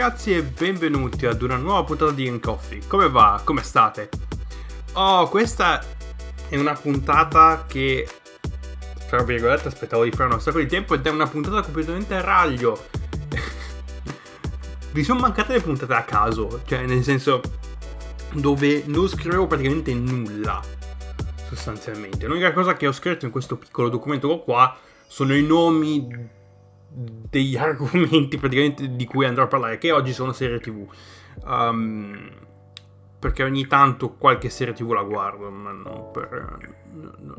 ragazzi 0.00 0.34
e 0.34 0.42
benvenuti 0.42 1.26
ad 1.26 1.42
una 1.42 1.58
nuova 1.58 1.84
puntata 1.84 2.10
di 2.10 2.26
In 2.26 2.40
Coffee. 2.40 2.80
Come 2.86 3.10
va? 3.10 3.38
Come 3.44 3.62
state? 3.62 4.08
Oh, 4.94 5.28
questa 5.28 5.84
è 6.48 6.56
una 6.56 6.72
puntata 6.72 7.66
che, 7.68 8.08
tra 9.10 9.22
virgolette, 9.22 9.68
aspettavo 9.68 10.04
di 10.04 10.10
fare 10.10 10.32
un 10.32 10.40
sacco 10.40 10.58
di 10.58 10.64
tempo 10.64 10.94
ed 10.94 11.04
è 11.04 11.10
una 11.10 11.26
puntata 11.26 11.60
completamente 11.60 12.14
a 12.14 12.22
raglio. 12.22 12.82
Vi 14.90 15.04
sono 15.04 15.20
mancate 15.20 15.52
le 15.52 15.60
puntate 15.60 15.92
a 15.92 16.04
caso, 16.04 16.62
cioè 16.64 16.86
nel 16.86 17.04
senso 17.04 17.42
dove 18.32 18.84
non 18.86 19.06
scrivevo 19.06 19.46
praticamente 19.46 19.92
nulla, 19.92 20.62
sostanzialmente. 21.46 22.26
L'unica 22.26 22.54
cosa 22.54 22.72
che 22.72 22.86
ho 22.86 22.92
scritto 22.92 23.26
in 23.26 23.30
questo 23.30 23.58
piccolo 23.58 23.90
documento 23.90 24.38
qua 24.38 24.74
sono 25.06 25.34
i 25.34 25.42
nomi 25.42 26.38
degli 26.92 27.56
argomenti 27.58 28.36
praticamente 28.36 28.94
di 28.94 29.04
cui 29.04 29.24
andrò 29.24 29.44
a 29.44 29.48
parlare, 29.48 29.78
che 29.78 29.92
oggi 29.92 30.12
sono 30.12 30.32
serie 30.32 30.60
tv. 30.60 30.86
Um, 31.44 32.30
perché 33.18 33.44
ogni 33.44 33.66
tanto 33.66 34.14
qualche 34.14 34.48
serie 34.48 34.72
tv 34.72 34.92
la 34.92 35.02
guardo, 35.02 35.50
ma 35.50 35.72
non, 35.72 36.10
per, 36.10 36.58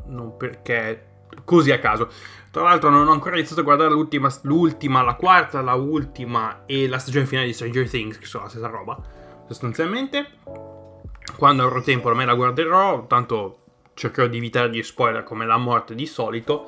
non 0.05 0.37
perché 0.37 1.07
così 1.43 1.71
a 1.71 1.79
caso. 1.79 2.09
Tra 2.51 2.63
l'altro 2.63 2.89
non 2.89 3.07
ho 3.07 3.11
ancora 3.11 3.35
iniziato 3.35 3.61
a 3.61 3.63
guardare 3.63 3.91
l'ultima, 3.91 4.29
l'ultima, 4.43 5.01
la 5.01 5.15
quarta, 5.15 5.61
la 5.61 5.73
ultima 5.73 6.63
e 6.65 6.87
la 6.87 6.99
stagione 6.99 7.25
finale 7.25 7.47
di 7.47 7.53
Stranger 7.53 7.89
Things, 7.89 8.17
che 8.17 8.25
sono 8.25 8.43
la 8.43 8.49
stessa 8.49 8.67
roba, 8.67 9.01
sostanzialmente. 9.47 10.27
Quando 11.37 11.63
avrò 11.63 11.81
tempo 11.81 12.13
me 12.13 12.25
la 12.25 12.35
guarderò, 12.35 13.07
tanto 13.07 13.57
cercherò 13.93 14.27
di 14.27 14.37
evitare 14.37 14.69
gli 14.69 14.83
spoiler 14.83 15.23
come 15.23 15.45
la 15.45 15.57
morte 15.57 15.95
di 15.95 16.05
solito. 16.05 16.65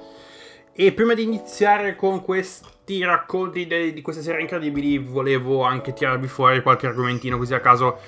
E 0.76 0.92
prima 0.92 1.14
di 1.14 1.22
iniziare 1.22 1.96
con 1.96 2.24
questi 2.24 3.04
racconti 3.04 3.68
de- 3.68 3.94
di 3.94 4.02
queste 4.02 4.24
serie 4.24 4.42
incredibili, 4.42 4.98
volevo 4.98 5.62
anche 5.62 5.94
tirarvi 5.94 6.28
fuori 6.28 6.64
qualche 6.64 6.88
argomentino 6.88 7.38
così 7.38 7.54
a 7.54 7.60
caso, 7.60 8.00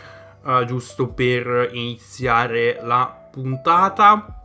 uh, 0.44 0.66
giusto 0.66 1.10
per 1.10 1.70
iniziare 1.74 2.80
la 2.82 3.30
puntata. 3.32 4.42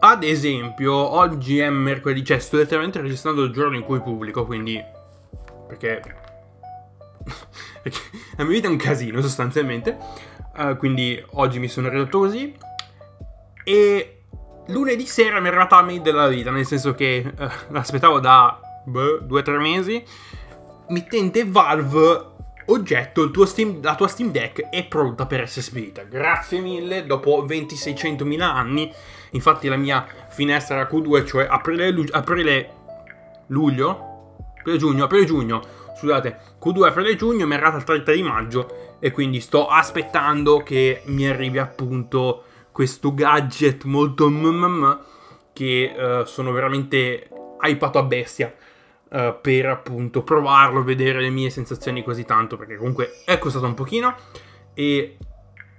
Ad 0.00 0.22
esempio, 0.22 0.92
oggi 0.92 1.60
è 1.60 1.70
mercoledì, 1.70 2.22
cioè 2.22 2.38
sto 2.38 2.58
letteralmente 2.58 3.00
registrando 3.00 3.42
il 3.44 3.52
giorno 3.52 3.76
in 3.76 3.82
cui 3.82 4.02
pubblico, 4.02 4.44
quindi... 4.44 4.78
Perché... 5.66 6.02
perché 7.82 8.00
la 8.36 8.44
mia 8.44 8.52
vita 8.52 8.68
è 8.68 8.70
un 8.70 8.76
casino 8.76 9.22
sostanzialmente. 9.22 9.96
Uh, 10.54 10.76
quindi 10.76 11.24
oggi 11.30 11.58
mi 11.58 11.68
sono 11.68 11.88
ridotto 11.88 12.18
così. 12.18 12.54
E 13.64 14.15
lunedì 14.66 15.06
sera 15.06 15.38
mi 15.40 15.46
è 15.46 15.48
arrivata 15.48 15.76
la 15.76 15.82
mail 15.82 16.00
della 16.00 16.28
vita, 16.28 16.50
nel 16.50 16.66
senso 16.66 16.94
che 16.94 17.16
eh, 17.16 17.48
l'aspettavo 17.68 18.20
da 18.20 18.58
boh, 18.84 19.18
due 19.18 19.40
o 19.40 19.42
tre 19.42 19.58
mesi. 19.58 20.02
Mittente 20.88 21.44
Valve, 21.44 22.34
oggetto, 22.66 23.44
Steam, 23.44 23.80
la 23.82 23.94
tua 23.94 24.08
Steam 24.08 24.30
Deck 24.30 24.68
è 24.68 24.86
pronta 24.86 25.26
per 25.26 25.42
essere 25.42 25.62
spedita. 25.62 26.02
Grazie 26.02 26.60
mille, 26.60 27.06
dopo 27.06 27.44
2600.000 27.44 28.40
anni. 28.40 28.92
Infatti 29.30 29.68
la 29.68 29.76
mia 29.76 30.06
finestra 30.28 30.76
era 30.76 30.88
Q2, 30.90 31.26
cioè 31.26 31.46
aprile, 31.48 31.90
lu- 31.90 32.08
aprile 32.12 32.70
luglio, 33.48 34.34
aprile 34.58 34.78
giugno, 34.78 35.04
aprile 35.04 35.24
giugno, 35.24 35.62
scusate, 35.96 36.38
Q2 36.62 36.84
aprile 36.84 37.16
giugno 37.16 37.46
mi 37.46 37.52
è 37.52 37.54
arrivata 37.54 37.76
il 37.76 37.84
30 37.84 38.12
di 38.12 38.22
maggio 38.22 38.96
e 39.00 39.10
quindi 39.10 39.40
sto 39.40 39.66
aspettando 39.66 40.58
che 40.58 41.02
mi 41.06 41.26
arrivi 41.26 41.58
appunto 41.58 42.44
questo 42.76 43.14
gadget 43.14 43.84
molto 43.84 44.28
mmm 44.28 44.98
che 45.54 45.94
uh, 45.96 46.24
sono 46.26 46.52
veramente 46.52 47.30
hypato 47.62 47.98
a 47.98 48.02
bestia 48.02 48.54
uh, 49.08 49.34
per 49.40 49.64
appunto 49.64 50.22
provarlo, 50.22 50.84
vedere 50.84 51.22
le 51.22 51.30
mie 51.30 51.48
sensazioni 51.48 52.04
così 52.04 52.26
tanto 52.26 52.58
perché 52.58 52.76
comunque 52.76 53.22
è 53.24 53.38
costato 53.38 53.64
un 53.64 53.72
pochino 53.72 54.14
e 54.74 55.16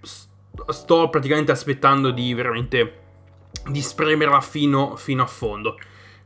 st- 0.02 0.72
sto 0.72 1.09
praticamente 1.09 1.52
aspettando 1.52 2.09
di 2.09 2.34
veramente 2.34 3.02
di 3.68 3.79
spremerla 3.84 4.41
fino, 4.41 4.96
fino 4.96 5.22
a 5.22 5.28
fondo. 5.28 5.78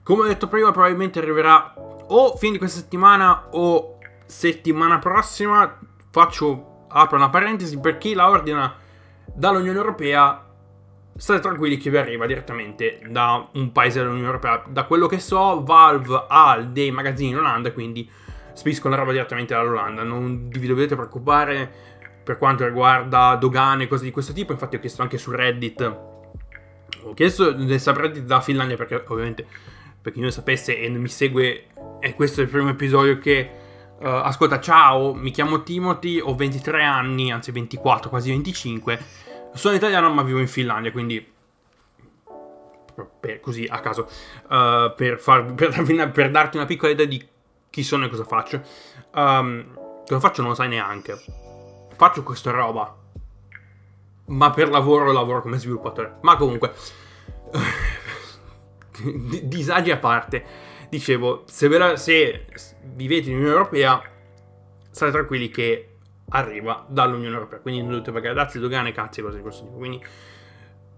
Come 0.03 0.21
ho 0.21 0.25
detto 0.25 0.47
prima, 0.47 0.71
probabilmente 0.71 1.19
arriverà 1.19 1.73
o 1.75 2.37
fine 2.37 2.53
di 2.53 2.57
questa 2.59 2.79
settimana 2.79 3.49
o 3.51 3.97
settimana 4.25 4.99
prossima. 4.99 5.77
Faccio 6.11 6.85
apro 6.87 7.17
una 7.17 7.29
parentesi 7.29 7.77
per 7.77 7.97
chi 7.97 8.13
la 8.13 8.29
ordina 8.29 8.73
dall'Unione 9.25 9.77
Europea 9.77 10.45
state 11.17 11.39
tranquilli 11.39 11.77
che 11.77 11.89
vi 11.89 11.97
arriva 11.97 12.25
direttamente 12.25 12.99
da 13.07 13.47
un 13.53 13.71
paese 13.71 13.99
dell'Unione 13.99 14.25
Europea. 14.25 14.63
Da 14.67 14.85
quello 14.85 15.07
che 15.07 15.19
so, 15.19 15.63
Valve 15.63 16.25
ha 16.27 16.59
dei 16.61 16.91
magazzini 16.91 17.29
in 17.29 17.37
Olanda, 17.37 17.71
quindi 17.71 18.09
spediscono 18.53 18.93
la 18.93 19.01
roba 19.01 19.11
direttamente 19.11 19.53
dall'Olanda. 19.53 20.03
Non 20.03 20.49
vi 20.49 20.67
dovete 20.67 20.95
preoccupare 20.95 21.89
per 22.23 22.37
quanto 22.37 22.65
riguarda 22.65 23.35
dogane 23.35 23.83
e 23.83 23.87
cose 23.87 24.03
di 24.03 24.11
questo 24.11 24.33
tipo. 24.33 24.51
Infatti, 24.51 24.75
ho 24.75 24.79
chiesto 24.79 25.01
anche 25.01 25.17
su 25.17 25.31
Reddit. 25.31 25.99
Ho 27.03 27.13
chiesto 27.13 27.55
nel 27.55 27.79
subreddit 27.79 28.23
da 28.23 28.41
Finlandia 28.41 28.77
perché, 28.77 29.03
ovviamente, 29.07 29.45
per 30.01 30.13
chi 30.13 30.19
non 30.19 30.31
sapesse 30.31 30.79
e 30.79 30.89
mi 30.89 31.07
segue, 31.07 31.67
è 31.99 32.15
questo 32.15 32.41
il 32.41 32.47
primo 32.47 32.69
episodio 32.69 33.17
che. 33.17 33.59
Uh, 33.99 34.07
ascolta, 34.07 34.59
ciao, 34.59 35.13
mi 35.13 35.29
chiamo 35.29 35.61
Timothy, 35.61 36.19
ho 36.19 36.33
23 36.33 36.83
anni, 36.83 37.31
anzi 37.31 37.51
24, 37.51 38.09
quasi 38.09 38.31
25 38.31 38.99
sono 39.53 39.75
italiano 39.75 40.09
ma 40.13 40.23
vivo 40.23 40.39
in 40.39 40.47
Finlandia, 40.47 40.91
quindi 40.91 41.31
per, 43.19 43.39
così 43.39 43.65
a 43.69 43.79
caso, 43.79 44.07
uh, 44.49 44.93
per, 44.95 45.19
far, 45.19 45.53
per, 45.55 46.11
per, 46.11 46.31
darti 46.31 46.57
una 46.57 46.65
piccola 46.65 46.91
idea 46.91 47.05
di 47.05 47.25
chi 47.69 47.83
sono 47.83 48.05
e 48.05 48.09
cosa 48.09 48.23
faccio. 48.23 48.61
Um, 49.13 49.73
cosa 50.05 50.19
faccio 50.19 50.41
non 50.41 50.51
lo 50.51 50.55
sai 50.55 50.69
neanche. 50.69 51.17
Faccio 51.95 52.23
questa 52.23 52.51
roba, 52.51 52.95
ma 54.25 54.49
per 54.49 54.69
lavoro 54.69 55.11
lavoro 55.11 55.41
come 55.41 55.57
sviluppatore. 55.57 56.17
Ma 56.21 56.35
comunque, 56.35 56.73
disagi 59.43 59.91
a 59.91 59.97
parte, 59.97 60.43
dicevo, 60.89 61.43
se, 61.45 61.67
la, 61.67 61.95
se 61.95 62.45
vivete 62.83 63.29
in 63.29 63.35
Unione 63.37 63.53
Europea, 63.53 64.01
state 64.89 65.11
tranquilli 65.11 65.49
che 65.49 65.90
arriva 66.31 66.85
dall'Unione 66.87 67.35
Europea, 67.35 67.59
quindi 67.59 67.81
non 67.81 67.91
dovete 67.91 68.11
pagare 68.11 68.33
dazi, 68.33 68.59
dogane, 68.59 68.91
cazzi, 68.91 69.21
cose 69.21 69.37
di 69.37 69.41
questo 69.41 69.63
tipo. 69.63 69.77
Quindi, 69.77 70.03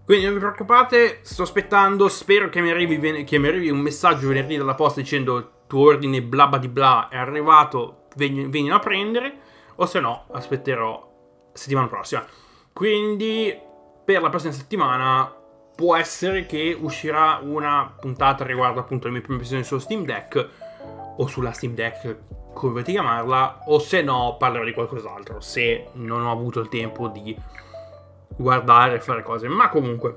quindi 0.04 0.24
non 0.24 0.34
vi 0.34 0.40
preoccupate, 0.40 1.20
sto 1.22 1.42
aspettando, 1.42 2.08
spero 2.08 2.48
che 2.48 2.60
mi 2.60 2.70
arrivi, 2.70 3.24
che 3.24 3.38
mi 3.38 3.48
arrivi 3.48 3.70
un 3.70 3.78
messaggio 3.78 4.28
venerdì 4.28 4.56
dalla 4.56 4.74
posta 4.74 5.00
dicendo 5.00 5.62
tuo 5.66 5.88
ordine 5.88 6.22
bla 6.22 6.46
bla 6.46 6.58
di 6.58 6.68
bla 6.68 7.08
è 7.08 7.16
arrivato, 7.16 8.06
vieni 8.16 8.70
a 8.70 8.78
prendere, 8.78 9.38
o 9.76 9.86
se 9.86 10.00
no 10.00 10.26
aspetterò 10.32 11.12
settimana 11.52 11.88
prossima. 11.88 12.24
Quindi 12.72 13.56
per 14.04 14.20
la 14.20 14.28
prossima 14.28 14.52
settimana 14.52 15.32
può 15.74 15.96
essere 15.96 16.46
che 16.46 16.76
uscirà 16.78 17.40
una 17.42 17.92
puntata 17.98 18.44
riguardo 18.44 18.80
appunto 18.80 19.06
le 19.06 19.12
mie 19.12 19.20
prime 19.20 19.36
impressioni 19.36 19.64
sullo 19.64 19.80
Steam 19.80 20.04
Deck 20.04 20.48
o 21.16 21.26
sulla 21.26 21.52
Steam 21.52 21.74
Deck 21.74 22.16
come 22.54 22.72
volete 22.72 22.92
chiamarla, 22.92 23.64
o 23.66 23.78
se 23.78 24.00
no 24.00 24.36
parlerò 24.38 24.64
di 24.64 24.72
qualcos'altro, 24.72 25.40
se 25.40 25.88
non 25.94 26.24
ho 26.24 26.30
avuto 26.30 26.60
il 26.60 26.68
tempo 26.68 27.08
di 27.08 27.36
guardare 28.28 28.94
e 28.94 29.00
fare 29.00 29.22
cose. 29.22 29.48
Ma 29.48 29.68
comunque, 29.68 30.16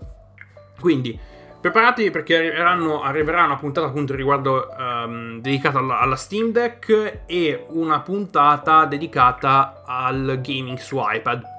quindi 0.79 1.19
preparatevi 1.59 2.11
perché 2.11 2.37
arriveranno, 2.37 3.01
arriverà 3.01 3.43
una 3.43 3.57
puntata 3.57 3.87
appunto 3.87 4.15
riguardo 4.15 4.69
um, 4.77 5.41
dedicata 5.41 5.79
alla, 5.79 5.99
alla, 5.99 6.15
Steam 6.15 6.51
Deck 6.51 7.23
e 7.25 7.65
una 7.69 7.99
puntata 7.99 8.85
dedicata 8.85 9.83
al 9.85 10.39
gaming 10.41 10.77
su 10.77 10.97
iPad. 10.99 11.55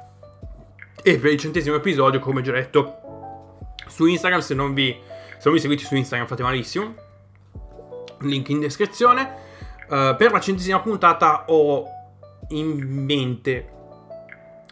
E 1.02 1.18
per 1.18 1.32
il 1.32 1.38
centesimo 1.38 1.76
episodio, 1.76 2.20
come 2.20 2.40
già 2.40 2.52
detto 2.52 2.94
su 3.86 4.06
Instagram, 4.06 4.40
se 4.40 4.54
non 4.54 4.72
vi, 4.74 4.96
se 5.02 5.42
non 5.44 5.54
vi 5.54 5.60
seguite 5.60 5.84
su 5.84 5.94
Instagram 5.94 6.28
fate 6.28 6.42
malissimo, 6.42 6.94
link 8.20 8.48
in 8.48 8.60
descrizione. 8.60 9.46
Uh, 9.88 10.16
per 10.16 10.32
la 10.32 10.40
centesima 10.40 10.80
puntata 10.80 11.44
ho 11.48 11.84
in 12.48 12.78
mente 12.86 13.72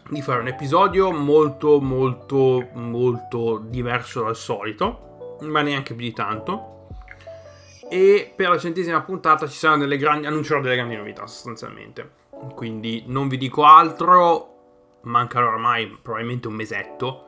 di 0.09 0.21
fare 0.21 0.39
un 0.39 0.47
episodio 0.47 1.11
molto 1.11 1.81
molto 1.81 2.69
molto 2.73 3.57
diverso 3.57 4.23
dal 4.23 4.35
solito, 4.35 5.37
ma 5.41 5.61
neanche 5.61 5.93
più 5.93 6.05
di 6.05 6.13
tanto. 6.13 6.89
E 7.89 8.31
per 8.35 8.49
la 8.49 8.57
centesima 8.57 9.01
puntata 9.01 9.47
ci 9.47 9.57
saranno 9.57 9.83
delle 9.83 9.97
grandi 9.97 10.27
annuncerò 10.27 10.61
delle 10.61 10.75
grandi 10.75 10.95
novità 10.95 11.25
sostanzialmente. 11.25 12.11
Quindi 12.53 13.03
non 13.07 13.27
vi 13.27 13.37
dico 13.37 13.63
altro, 13.63 14.99
mancano 15.03 15.47
ormai 15.47 15.87
probabilmente 16.01 16.47
un 16.47 16.53
mesetto 16.53 17.26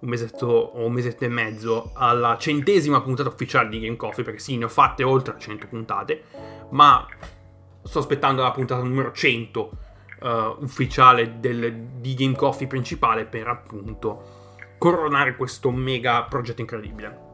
un 0.00 0.08
mesetto 0.08 0.46
o 0.46 0.84
un 0.84 0.92
mesetto 0.92 1.24
e 1.24 1.28
mezzo 1.28 1.90
alla 1.94 2.36
centesima 2.38 3.00
puntata 3.00 3.28
ufficiale 3.28 3.68
di 3.68 3.80
Game 3.80 3.96
Coffee, 3.96 4.24
perché 4.24 4.38
sì, 4.38 4.56
ne 4.56 4.64
ho 4.64 4.68
fatte 4.68 5.02
oltre 5.02 5.34
100 5.38 5.66
puntate, 5.66 6.22
ma 6.70 7.06
sto 7.82 7.98
aspettando 7.98 8.42
la 8.42 8.50
puntata 8.50 8.82
numero 8.82 9.12
100 9.12 9.60
uh, 10.20 10.26
eh, 10.26 10.56
ufficiale 10.60 11.40
del, 11.40 11.74
di 11.98 12.14
Game 12.14 12.36
Coffee 12.36 12.66
principale 12.66 13.24
per 13.24 13.48
appunto 13.48 14.36
coronare 14.78 15.36
questo 15.36 15.70
mega 15.70 16.22
progetto 16.24 16.60
incredibile. 16.60 17.26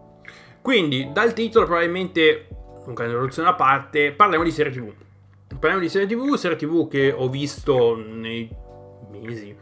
Quindi, 0.63 1.11
dal 1.13 1.35
titolo 1.35 1.67
probabilmente, 1.67 2.49
un 2.87 2.95
di 2.95 3.03
introduzione 3.05 3.49
a 3.51 3.55
parte, 3.55 4.13
parliamo 4.13 4.45
di 4.45 4.51
serie 4.51 4.73
TV. 4.73 4.91
parliamo 5.49 5.81
di 5.81 5.91
serie 5.91 6.07
TV, 6.07 6.35
serie 6.37 6.57
TV 6.57 6.89
che 6.89 7.13
ho 7.13 7.29
visto 7.29 7.97
nei 7.97 8.49
mesi, 9.11 9.55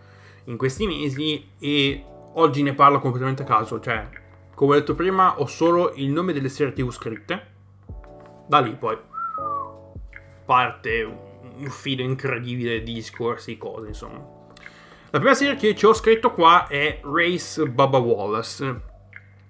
in 0.45 0.57
questi 0.57 0.87
mesi 0.87 1.45
e 1.59 2.05
oggi 2.35 2.63
ne 2.63 2.75
parlo 2.75 2.99
completamente 2.99 3.43
a 3.43 3.47
caso, 3.47 3.81
cioè 3.81 4.09
come 4.55 4.77
ho 4.77 4.79
detto 4.79 4.95
prima 4.95 5.41
ho 5.41 5.47
solo 5.47 5.93
il 5.95 6.11
nome 6.11 6.33
delle 6.33 6.49
serie 6.49 6.73
TV 6.73 6.91
scritte, 6.91 7.47
da 8.47 8.61
lì 8.61 8.75
poi 8.75 8.99
parte 10.45 11.03
un 11.03 11.71
filo 11.71 12.03
incredibile 12.03 12.83
di 12.83 12.95
discorsi, 12.95 13.57
cose 13.57 13.89
insomma. 13.89 14.41
La 15.11 15.19
prima 15.19 15.35
serie 15.35 15.57
che 15.57 15.75
ci 15.75 15.85
ho 15.85 15.93
scritto 15.93 16.31
qua 16.31 16.67
è 16.67 17.01
Race 17.03 17.63
Bubba 17.67 17.99
Wallace, 17.99 18.81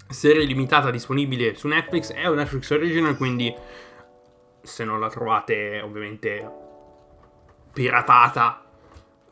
serie 0.08 0.44
limitata 0.44 0.90
disponibile 0.90 1.55
su 1.55 1.69
Netflix, 1.69 2.12
è 2.12 2.26
un 2.26 2.37
Netflix 2.37 2.70
original, 2.70 3.17
quindi 3.17 3.55
se 4.61 4.84
non 4.84 5.00
la 5.00 5.08
trovate 5.08 5.81
ovviamente 5.81 6.50
piratata, 7.73 8.64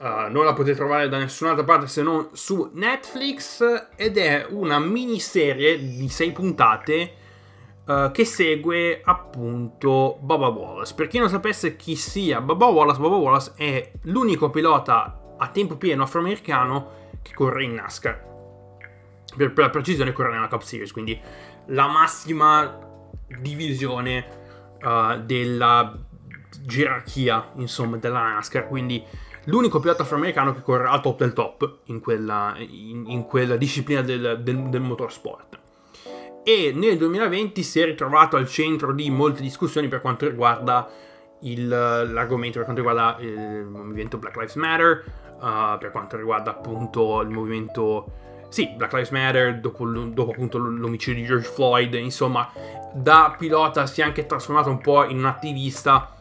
uh, 0.00 0.30
non 0.30 0.44
la 0.44 0.52
potete 0.52 0.76
trovare 0.76 1.08
da 1.08 1.18
nessun'altra 1.18 1.64
parte 1.64 1.86
se 1.86 2.02
non 2.02 2.30
su 2.32 2.70
Netflix 2.72 3.62
ed 3.96 4.16
è 4.16 4.46
una 4.48 4.78
miniserie 4.78 5.78
di 5.78 6.08
6 6.08 6.32
puntate 6.32 7.14
uh, 7.84 8.10
che 8.10 8.24
segue 8.24 9.00
appunto 9.04 10.18
Bubba 10.20 10.48
Wallace. 10.48 10.94
Per 10.94 11.06
chi 11.06 11.18
non 11.18 11.28
sapesse 11.28 11.76
chi 11.76 11.96
sia 11.96 12.40
Bubba 12.40 12.66
Wallace, 12.66 12.98
Bubba 12.98 13.16
Wallace 13.16 13.52
è 13.56 13.92
l'unico 14.02 14.50
pilota 14.50 15.34
a 15.36 15.48
tempo 15.48 15.76
pieno 15.76 16.02
afroamericano 16.02 17.08
che 17.22 17.34
corre 17.34 17.64
in 17.64 17.74
NASCAR. 17.74 18.28
Per, 19.36 19.52
per 19.52 19.64
la 19.64 19.70
precisione 19.70 20.12
corre 20.12 20.32
nella 20.32 20.48
Cup 20.48 20.62
Series, 20.62 20.92
quindi 20.92 21.18
la 21.66 21.86
massima 21.86 22.78
divisione 23.38 24.26
uh, 24.82 25.20
della 25.20 25.96
gerarchia, 26.62 27.52
insomma, 27.56 27.96
della 27.98 28.22
NASCAR. 28.22 28.66
Quindi 28.66 29.04
l'unico 29.44 29.80
pilota 29.80 30.02
afroamericano 30.02 30.54
che 30.54 30.62
corre 30.62 30.88
al 30.88 31.00
top 31.00 31.18
del 31.18 31.32
top 31.32 31.78
in 31.84 32.00
quella, 32.00 32.54
in, 32.58 33.04
in 33.08 33.24
quella 33.24 33.56
disciplina 33.56 34.02
del, 34.02 34.40
del, 34.42 34.68
del 34.68 34.80
motorsport. 34.80 35.58
E 36.42 36.72
nel 36.74 36.96
2020 36.96 37.62
si 37.62 37.80
è 37.80 37.84
ritrovato 37.84 38.36
al 38.36 38.48
centro 38.48 38.92
di 38.92 39.10
molte 39.10 39.42
discussioni 39.42 39.88
per 39.88 40.00
quanto 40.00 40.26
riguarda 40.26 40.88
il, 41.40 41.68
l'argomento, 41.68 42.62
per 42.62 42.64
quanto 42.64 42.82
riguarda 42.82 43.20
il 43.22 43.64
movimento 43.64 44.18
Black 44.18 44.36
Lives 44.36 44.54
Matter, 44.54 45.04
uh, 45.38 45.78
per 45.78 45.90
quanto 45.90 46.16
riguarda 46.16 46.50
appunto 46.50 47.20
il 47.20 47.28
movimento, 47.28 48.12
sì, 48.48 48.68
Black 48.74 48.92
Lives 48.92 49.10
Matter, 49.10 49.60
dopo, 49.60 49.86
dopo 49.86 50.30
appunto 50.30 50.58
l'omicidio 50.58 51.20
di 51.20 51.26
George 51.26 51.48
Floyd, 51.48 51.94
insomma, 51.94 52.50
da 52.92 53.34
pilota 53.38 53.86
si 53.86 54.00
è 54.00 54.04
anche 54.04 54.26
trasformato 54.26 54.70
un 54.70 54.80
po' 54.80 55.04
in 55.04 55.18
un 55.18 55.26
attivista 55.26 56.14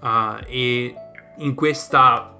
uh, 0.00 0.36
e 0.46 0.94
in 1.38 1.54
questa 1.54 2.33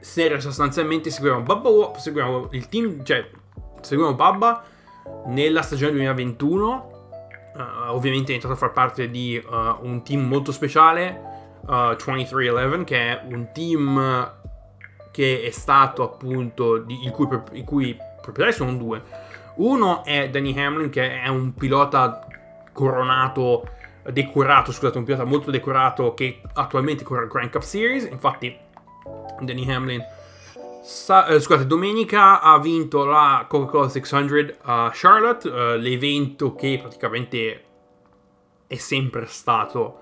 serie 0.00 0.40
sostanzialmente 0.40 1.10
seguiamo 1.10 1.42
Babba, 1.42 1.92
seguiamo 1.96 2.48
il 2.52 2.68
team, 2.68 3.04
cioè 3.04 3.28
seguiamo 3.80 4.14
Babba 4.14 4.64
nella 5.26 5.62
stagione 5.62 5.92
2021. 5.92 6.98
Uh, 7.52 7.90
ovviamente 7.92 8.30
è 8.30 8.34
entrato 8.34 8.54
a 8.54 8.58
far 8.58 8.72
parte 8.72 9.10
di 9.10 9.42
uh, 9.44 9.84
un 9.84 10.02
team 10.02 10.26
molto 10.26 10.52
speciale, 10.52 11.20
uh, 11.62 11.96
2311, 11.96 12.84
che 12.84 12.96
è 12.96 13.22
un 13.28 13.50
team 13.52 14.38
che 15.10 15.42
è 15.42 15.50
stato 15.50 16.02
appunto, 16.02 16.78
di, 16.78 17.04
il, 17.04 17.10
cui, 17.10 17.28
i 17.52 17.64
cui 17.64 17.96
proprietari 18.22 18.56
sono 18.56 18.74
due. 18.74 19.02
Uno 19.56 20.04
è 20.04 20.30
Danny 20.30 20.56
Hamlin, 20.58 20.90
che 20.90 21.20
è 21.20 21.28
un 21.28 21.52
pilota 21.54 22.26
coronato, 22.72 23.68
decorato, 24.10 24.72
scusate, 24.72 24.98
un 24.98 25.04
pilota 25.04 25.24
molto 25.24 25.50
decorato 25.50 26.14
che 26.14 26.40
attualmente 26.54 27.04
corre 27.04 27.24
il 27.24 27.28
Grand 27.28 27.50
Cup 27.50 27.62
Series. 27.62 28.04
Infatti, 28.04 28.56
Danny 29.40 29.70
Hamlin 29.70 30.04
Sa- 30.82 31.26
eh, 31.26 31.38
scusate, 31.38 31.66
domenica 31.66 32.40
ha 32.40 32.58
vinto 32.58 33.04
la 33.04 33.44
Coca-Cola 33.48 33.88
600 33.88 34.56
a 34.62 34.90
Charlotte, 34.92 35.48
uh, 35.48 35.76
l'evento 35.76 36.54
che 36.54 36.78
praticamente 36.80 37.64
è 38.66 38.76
sempre 38.76 39.26
stato 39.26 40.00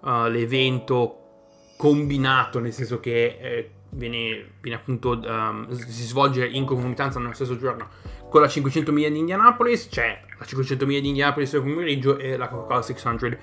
uh, 0.00 0.26
l'evento 0.26 1.72
combinato, 1.78 2.58
nel 2.58 2.72
senso 2.72 3.00
che 3.00 3.38
eh, 3.40 3.70
viene, 3.90 4.50
viene, 4.60 4.78
appunto 4.78 5.18
um, 5.18 5.70
si 5.70 6.04
svolge 6.04 6.46
in 6.46 6.66
concomitanza 6.66 7.18
nello 7.18 7.32
stesso 7.32 7.56
giorno 7.56 7.88
con 8.28 8.42
la 8.42 8.48
500 8.48 8.92
miglia 8.92 9.08
di 9.08 9.18
Indianapolis, 9.18 9.88
c'è 9.88 10.20
la 10.38 10.44
500 10.44 10.84
miglia 10.84 11.00
di 11.00 11.08
Indianapolis 11.08 11.54
al 11.54 11.62
pomeriggio 11.62 12.18
e 12.18 12.36
la 12.36 12.48
Coca-Cola 12.48 12.82
600 12.82 13.36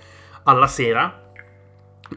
alla 0.43 0.67
sera. 0.67 1.24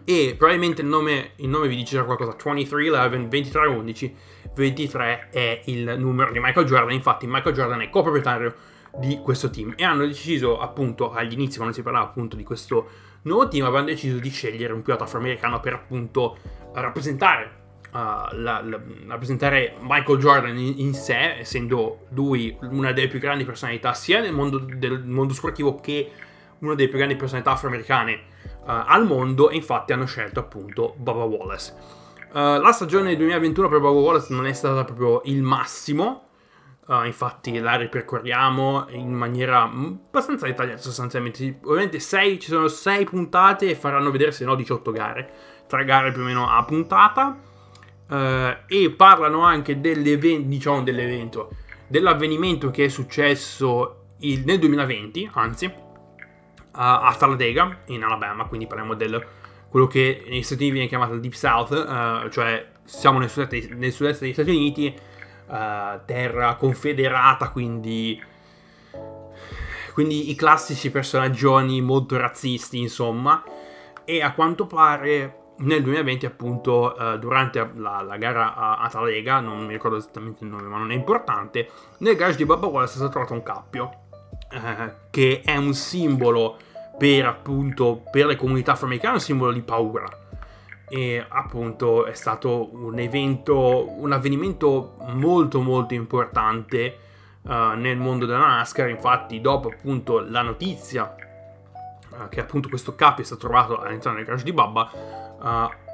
E 0.04 0.34
probabilmente 0.36 0.82
il 0.82 0.88
nome, 0.88 1.32
il 1.36 1.48
nome 1.48 1.68
vi 1.68 1.76
dice 1.76 1.96
già 1.96 2.04
qualcosa: 2.04 2.36
2311, 2.36 3.28
2311 3.28 4.16
23 4.54 5.28
è 5.30 5.62
il 5.66 5.94
numero 5.98 6.32
di 6.32 6.40
Michael 6.40 6.66
Jordan, 6.66 6.92
infatti 6.92 7.26
Michael 7.26 7.54
Jordan 7.54 7.80
è 7.82 7.90
coproprietario 7.90 8.54
di 8.98 9.18
questo 9.22 9.50
team. 9.50 9.74
E 9.76 9.84
hanno 9.84 10.06
deciso 10.06 10.58
appunto 10.58 11.12
agli 11.12 11.32
inizi 11.32 11.56
quando 11.56 11.74
si 11.74 11.82
parlava 11.82 12.06
appunto 12.06 12.36
di 12.36 12.42
questo 12.42 12.88
nuovo 13.22 13.48
team 13.48 13.64
avevano 13.64 13.86
deciso 13.86 14.18
di 14.18 14.30
scegliere 14.30 14.72
un 14.72 14.82
pilota 14.82 15.04
afroamericano 15.04 15.60
per 15.60 15.74
appunto 15.74 16.36
rappresentare 16.72 17.56
Uh, 17.90 18.28
la, 18.32 18.60
la, 18.62 18.78
rappresentare 19.06 19.76
Michael 19.80 20.18
Jordan 20.18 20.58
in, 20.58 20.74
in, 20.76 20.92
sé, 20.92 21.38
essendo 21.38 22.00
lui 22.10 22.54
una 22.60 22.92
delle 22.92 23.08
più 23.08 23.18
grandi 23.18 23.46
personalità 23.46 23.94
sia 23.94 24.20
nel 24.20 24.34
mondo, 24.34 24.58
del 24.58 25.02
mondo 25.06 25.32
sportivo 25.32 25.74
che 25.76 26.12
una 26.58 26.74
delle 26.74 26.88
più 26.88 26.98
grandi 26.98 27.16
personalità 27.16 27.52
afroamericane 27.52 28.20
al 28.72 29.06
mondo, 29.06 29.50
e 29.50 29.56
infatti 29.56 29.92
hanno 29.92 30.06
scelto 30.06 30.40
appunto 30.40 30.94
Baba 30.96 31.24
Wallace. 31.24 31.96
Uh, 32.30 32.60
la 32.60 32.72
stagione 32.72 33.16
2021 33.16 33.68
per 33.68 33.80
Bobo 33.80 34.00
Wallace 34.00 34.34
non 34.34 34.46
è 34.46 34.52
stata 34.52 34.84
proprio 34.84 35.22
il 35.24 35.42
massimo. 35.42 36.24
Uh, 36.86 37.04
infatti 37.04 37.58
la 37.58 37.76
ripercorriamo 37.76 38.86
in 38.90 39.12
maniera 39.12 39.62
abbastanza 39.62 40.46
dettagliata 40.46 40.80
sostanzialmente. 40.80 41.58
Ovviamente 41.64 42.00
sei, 42.00 42.38
ci 42.38 42.48
sono 42.48 42.68
6 42.68 43.04
puntate 43.04 43.70
e 43.70 43.74
faranno 43.74 44.10
vedere 44.10 44.32
se 44.32 44.44
no 44.44 44.54
18 44.54 44.90
gare. 44.92 45.30
3 45.66 45.84
gare 45.84 46.12
più 46.12 46.20
o 46.20 46.24
meno 46.24 46.50
a 46.50 46.62
puntata. 46.64 47.36
Uh, 48.08 48.14
e 48.66 48.94
parlano 48.94 49.42
anche 49.42 49.80
dell'evento, 49.80 50.48
diciamo 50.48 50.82
dell'evento, 50.82 51.50
dell'avvenimento 51.86 52.70
che 52.70 52.86
è 52.86 52.88
successo 52.88 54.14
il, 54.20 54.44
nel 54.44 54.58
2020, 54.58 55.30
anzi, 55.34 55.70
a 56.80 57.14
Talladega, 57.18 57.78
in 57.86 58.04
Alabama. 58.04 58.44
Quindi 58.44 58.66
parliamo 58.66 58.94
del 58.94 59.26
quello 59.68 59.86
che 59.86 60.24
negli 60.28 60.42
Stati 60.42 60.62
Uniti 60.62 60.72
viene 60.72 60.88
chiamato 60.88 61.12
il 61.14 61.20
Deep 61.20 61.34
South, 61.34 61.70
uh, 61.70 62.28
cioè 62.30 62.66
siamo 62.84 63.18
nel 63.18 63.28
sud-est, 63.28 63.70
nel 63.72 63.92
sud-est 63.92 64.20
degli 64.20 64.32
Stati 64.32 64.50
Uniti, 64.50 64.94
uh, 65.46 66.00
terra 66.06 66.56
confederata, 66.56 67.50
quindi, 67.50 68.20
quindi 69.92 70.30
i 70.30 70.34
classici 70.34 70.90
personaggioni 70.90 71.80
molto 71.82 72.16
razzisti, 72.16 72.78
insomma, 72.78 73.42
e 74.04 74.22
a 74.22 74.32
quanto 74.32 74.66
pare 74.66 75.36
nel 75.58 75.82
2020 75.82 76.24
appunto 76.24 76.94
uh, 76.96 77.18
durante 77.18 77.72
la, 77.74 78.00
la, 78.00 78.16
gara 78.16 78.54
a, 78.54 78.78
a 78.78 78.88
Talega, 78.88 79.40
non 79.40 79.66
mi 79.66 79.72
ricordo 79.72 79.98
esattamente 79.98 80.44
il 80.44 80.50
nome 80.50 80.62
ma 80.62 80.78
non 80.78 80.92
è 80.92 80.94
importante, 80.94 81.68
nel 81.98 82.16
garage 82.16 82.38
di 82.38 82.46
Bubba 82.46 82.66
Wallace 82.66 82.92
è 82.92 82.96
stato 82.96 83.10
trovato 83.10 83.34
un 83.34 83.42
cappio, 83.42 83.90
che 85.10 85.42
è 85.44 85.56
un 85.56 85.74
simbolo 85.74 86.56
per 86.98 87.24
appunto 87.24 88.02
per 88.10 88.26
le 88.26 88.36
comunità 88.36 88.72
afroamericane 88.72 89.14
un 89.14 89.20
simbolo 89.20 89.52
di 89.52 89.62
paura. 89.62 90.06
E 90.90 91.24
appunto 91.26 92.06
è 92.06 92.14
stato 92.14 92.74
un 92.74 92.98
evento 92.98 94.00
un 94.00 94.10
avvenimento 94.12 94.96
molto 95.12 95.60
molto 95.60 95.94
importante 95.94 96.98
uh, 97.42 97.74
nel 97.76 97.96
mondo 97.96 98.26
della 98.26 98.46
NASCAR. 98.46 98.88
Infatti 98.88 99.40
dopo 99.40 99.68
appunto 99.68 100.18
la 100.18 100.42
notizia 100.42 101.14
uh, 102.10 102.28
che 102.28 102.40
appunto 102.40 102.68
questo 102.68 102.94
capo 102.94 103.20
è 103.20 103.24
stato 103.24 103.46
trovato 103.46 103.80
all'interno 103.80 104.16
del 104.16 104.26
garage 104.26 104.44
di 104.44 104.52
Babba 104.52 104.90
uh, 104.92 105.86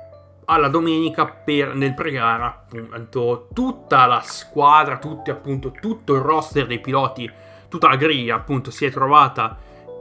alla 0.46 0.68
domenica 0.68 1.26
per, 1.26 1.74
nel 1.74 1.94
pre-gara 1.94 2.66
appunto 2.68 3.48
tutta 3.52 4.06
la 4.06 4.20
squadra 4.20 4.98
tutti 4.98 5.30
appunto 5.30 5.70
tutto 5.70 6.14
il 6.14 6.20
roster 6.20 6.66
dei 6.66 6.80
piloti 6.80 7.30
tutta 7.68 7.88
la 7.88 7.96
griglia 7.96 8.36
appunto 8.36 8.70
si 8.70 8.84
è 8.84 8.90
trovata 8.90 9.56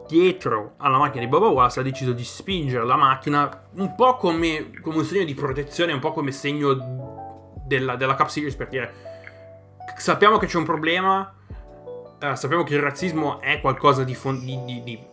dietro 0.08 0.74
alla 0.78 0.98
macchina 0.98 1.24
di 1.24 1.30
Boba 1.30 1.48
Wallace 1.48 1.80
ha 1.80 1.84
deciso 1.84 2.14
di 2.14 2.24
spingere 2.24 2.86
la 2.86 2.96
macchina 2.96 3.68
un 3.76 3.96
po' 3.96 4.18
come, 4.18 4.72
come 4.82 4.98
un 4.98 5.04
segno 5.06 5.24
di 5.24 5.34
protezione, 5.34 5.94
un 5.94 6.00
po' 6.00 6.12
come 6.12 6.32
segno 6.32 6.76
della, 7.66 7.96
della 7.96 8.16
Cup 8.16 8.28
Series 8.28 8.56
per 8.56 8.68
dire 8.68 8.94
sappiamo 9.98 10.38
che 10.38 10.48
c'è 10.48 10.58
un 10.58 10.64
problema, 10.64 11.34
eh, 12.20 12.36
sappiamo 12.36 12.64
che 12.64 12.76
il 12.76 12.82
razzismo 12.82 13.40
è 13.40 13.60
qualcosa 13.62 14.04
di, 14.04 14.18
di, 14.22 14.60
di, 14.66 14.84
di, 14.84 15.04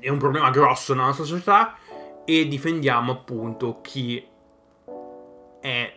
è 0.00 0.08
un 0.08 0.18
problema 0.18 0.50
grosso 0.50 0.94
nella 0.94 1.06
nostra 1.06 1.24
società 1.24 1.76
e 2.24 2.46
difendiamo 2.46 3.12
appunto 3.12 3.80
chi 3.80 4.26
è 5.60 5.94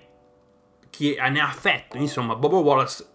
chi 0.89 1.15
ne 1.15 1.39
ha 1.41 1.47
affetto, 1.47 1.97
insomma 1.97 2.35
Boba 2.35 2.57
Wallace 2.57 3.05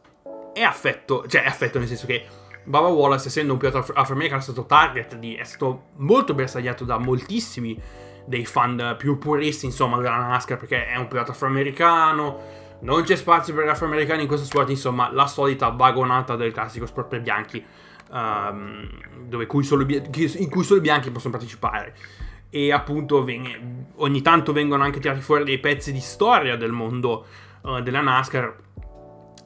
è 0.52 0.60
affetto, 0.60 1.26
cioè 1.26 1.44
è 1.44 1.46
affetto 1.46 1.78
nel 1.78 1.88
senso 1.88 2.06
che 2.06 2.26
Baba 2.64 2.88
Wallace, 2.88 3.28
essendo 3.28 3.52
un 3.52 3.58
pilota 3.58 3.84
afroamericano, 3.94 4.40
è 4.40 4.44
stato 4.44 4.64
target 4.64 5.16
di. 5.16 5.34
è 5.34 5.44
stato 5.44 5.84
molto 5.96 6.34
bersagliato 6.34 6.84
da 6.84 6.98
moltissimi 6.98 7.78
dei 8.26 8.44
fan 8.44 8.94
più 8.98 9.18
puristi, 9.18 9.66
insomma, 9.66 9.96
della 9.98 10.16
NASCAR, 10.16 10.58
perché 10.58 10.86
è 10.86 10.96
un 10.96 11.08
pilota 11.08 11.32
afroamericano. 11.32 12.68
Non 12.80 13.02
c'è 13.02 13.16
spazio 13.16 13.54
per 13.54 13.64
gli 13.64 13.68
afroamericani 13.68 14.22
in 14.22 14.28
questo 14.28 14.46
sport, 14.46 14.70
insomma, 14.70 15.10
la 15.12 15.26
solita 15.26 15.68
vagonata 15.68 16.36
del 16.36 16.52
classico 16.52 16.86
sport 16.86 17.08
per 17.08 17.20
bianchi, 17.20 17.62
um, 18.10 18.88
cui 19.46 19.66
in 19.66 20.50
cui 20.50 20.64
solo 20.64 20.78
i 20.78 20.80
bianchi 20.80 21.10
possono 21.10 21.32
partecipare. 21.32 21.94
E 22.48 22.72
appunto 22.72 23.24
ogni 23.96 24.22
tanto 24.22 24.52
vengono 24.52 24.82
anche 24.82 24.98
tirati 24.98 25.20
fuori 25.20 25.44
dei 25.44 25.58
pezzi 25.58 25.92
di 25.92 26.00
storia 26.00 26.56
del 26.56 26.72
mondo 26.72 27.26
uh, 27.62 27.80
della 27.80 28.00
NASCAR, 28.00 28.56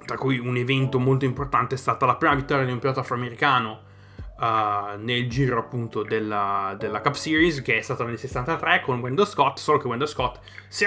tra 0.04 0.16
cui 0.16 0.38
un 0.38 0.56
evento 0.56 0.98
molto 0.98 1.24
importante 1.24 1.74
è 1.74 1.78
stata 1.78 2.06
la 2.06 2.16
prima 2.16 2.34
vittoria 2.34 2.64
di 2.64 2.72
un 2.72 2.78
pilota 2.78 3.00
afroamericano 3.00 3.80
uh, 4.38 4.98
nel 4.98 5.28
giro 5.28 5.58
appunto 5.58 6.02
della, 6.02 6.74
della, 6.78 7.00
Cup 7.00 7.14
Series 7.14 7.62
che 7.62 7.78
è 7.78 7.80
stata 7.80 8.04
nel 8.04 8.18
63 8.18 8.80
con 8.80 9.00
Wendell 9.00 9.26
Scott, 9.26 9.58
solo 9.58 9.78
che 9.78 9.86
Wendell 9.86 10.06
Scott 10.08 10.40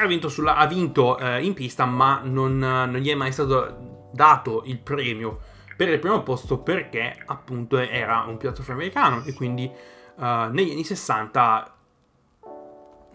vinto 0.07 0.29
sulla, 0.29 0.55
ha 0.55 0.67
vinto 0.67 1.17
uh, 1.19 1.41
in 1.41 1.53
pista 1.53 1.86
ma 1.86 2.21
non, 2.24 2.57
non, 2.57 2.95
gli 2.97 3.09
è 3.09 3.15
mai 3.15 3.31
stato 3.31 4.09
dato 4.13 4.63
il 4.65 4.79
premio 4.79 5.39
per 5.75 5.89
il 5.89 6.00
primo 6.00 6.24
posto 6.24 6.59
perché 6.59 7.15
appunto 7.25 7.77
era 7.77 8.25
un 8.27 8.38
pilota 8.38 8.62
afroamericano 8.62 9.24
e 9.25 9.33
quindi 9.33 9.69
uh, 10.15 10.24
negli 10.51 10.71
anni 10.71 10.83
60 10.83 11.76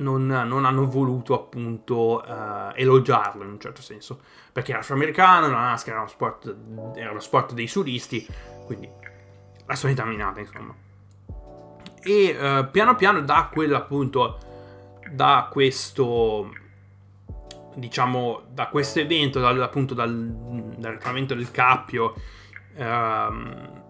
non, 0.02 0.26
non, 0.26 0.64
hanno 0.64 0.86
voluto 0.86 1.34
appunto 1.34 2.22
uh, 2.26 2.72
elogiarlo 2.74 3.44
in 3.44 3.50
un 3.50 3.60
certo 3.60 3.80
senso 3.80 4.20
perché 4.52 4.72
era 4.72 4.80
afroamericano, 4.80 5.48
la 5.48 5.60
NASCAR 5.60 5.94
era 5.94 6.00
uno 6.00 6.10
sport, 6.10 6.56
era 6.94 7.12
lo 7.12 7.20
sport 7.20 7.54
dei 7.54 7.66
sudisti 7.66 8.26
quindi 8.66 8.88
la 9.66 9.74
solita 9.74 10.04
minata, 10.04 10.40
insomma. 10.40 10.74
E 12.04 12.36
uh, 12.58 12.70
piano 12.70 12.94
piano 12.96 13.20
da 13.20 13.48
quello 13.52 13.76
appunto, 13.76 14.38
da 15.10 15.48
questo, 15.50 16.52
diciamo, 17.74 18.42
da 18.48 18.68
questo 18.68 19.00
evento, 19.00 19.40
dal, 19.40 19.60
appunto 19.60 19.94
dal, 19.94 20.12
dal 20.76 20.92
ritrovamento 20.92 21.34
del 21.34 21.50
cappio, 21.50 22.14
um, 22.76 23.80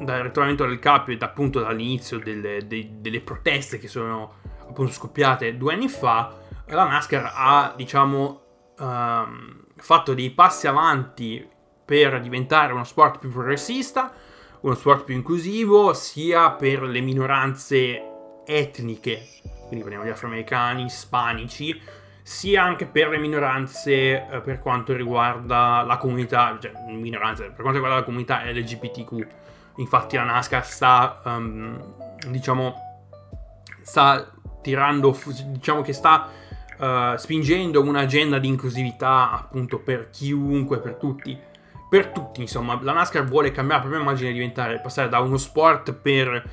dal 0.00 0.22
ritrovamento 0.22 0.64
del 0.64 0.78
cappio 0.78 1.14
e 1.14 1.18
appunto 1.20 1.60
dall'inizio 1.60 2.18
delle, 2.18 2.66
de, 2.66 2.88
delle 3.00 3.20
proteste 3.20 3.78
che 3.78 3.88
sono 3.88 4.36
appunto 4.78 4.92
scoppiate 4.92 5.56
due 5.56 5.72
anni 5.72 5.88
fa, 5.88 6.32
la 6.66 6.84
NASCAR 6.84 7.32
ha, 7.34 7.74
diciamo, 7.76 8.40
um, 8.78 9.64
fatto 9.76 10.14
dei 10.14 10.30
passi 10.30 10.68
avanti 10.68 11.46
per 11.84 12.20
diventare 12.20 12.72
uno 12.72 12.84
sport 12.84 13.18
più 13.18 13.32
progressista, 13.32 14.12
uno 14.60 14.74
sport 14.74 15.04
più 15.04 15.16
inclusivo 15.16 15.92
sia 15.94 16.52
per 16.52 16.82
le 16.82 17.00
minoranze 17.00 18.42
etniche, 18.46 19.26
quindi 19.66 19.80
parliamo 19.80 20.04
di 20.04 20.10
afroamericani, 20.10 20.84
ispanici, 20.84 21.80
sia 22.22 22.62
anche 22.62 22.86
per 22.86 23.08
le 23.08 23.18
minoranze 23.18 24.28
eh, 24.28 24.40
per 24.40 24.60
quanto 24.60 24.94
riguarda 24.94 25.82
la 25.82 25.96
comunità, 25.96 26.56
cioè 26.60 26.72
minoranze, 26.86 27.44
per 27.46 27.62
quanto 27.62 27.72
riguarda 27.72 27.96
la 27.96 28.04
comunità 28.04 28.44
LGBTQ. 28.44 29.26
Infatti 29.76 30.16
la 30.16 30.24
NASCAR 30.24 30.64
sta, 30.64 31.20
um, 31.24 31.94
diciamo, 32.28 32.74
sta 33.82 34.32
tirando, 34.62 35.18
diciamo 35.46 35.82
che 35.82 35.92
sta 35.92 36.28
uh, 36.78 37.16
spingendo 37.16 37.80
un'agenda 37.82 38.38
di 38.38 38.48
inclusività 38.48 39.30
appunto 39.32 39.78
per 39.78 40.10
chiunque, 40.10 40.78
per 40.78 40.94
tutti 40.94 41.46
per 41.88 42.08
tutti, 42.08 42.42
insomma, 42.42 42.78
la 42.82 42.92
NASCAR 42.92 43.24
vuole 43.24 43.50
cambiare 43.50 43.82
la 43.82 43.88
propria 43.88 44.06
immagine 44.06 44.30
e 44.30 44.32
diventare, 44.34 44.78
passare 44.78 45.08
da 45.08 45.20
uno 45.20 45.38
sport 45.38 45.94
per 45.94 46.50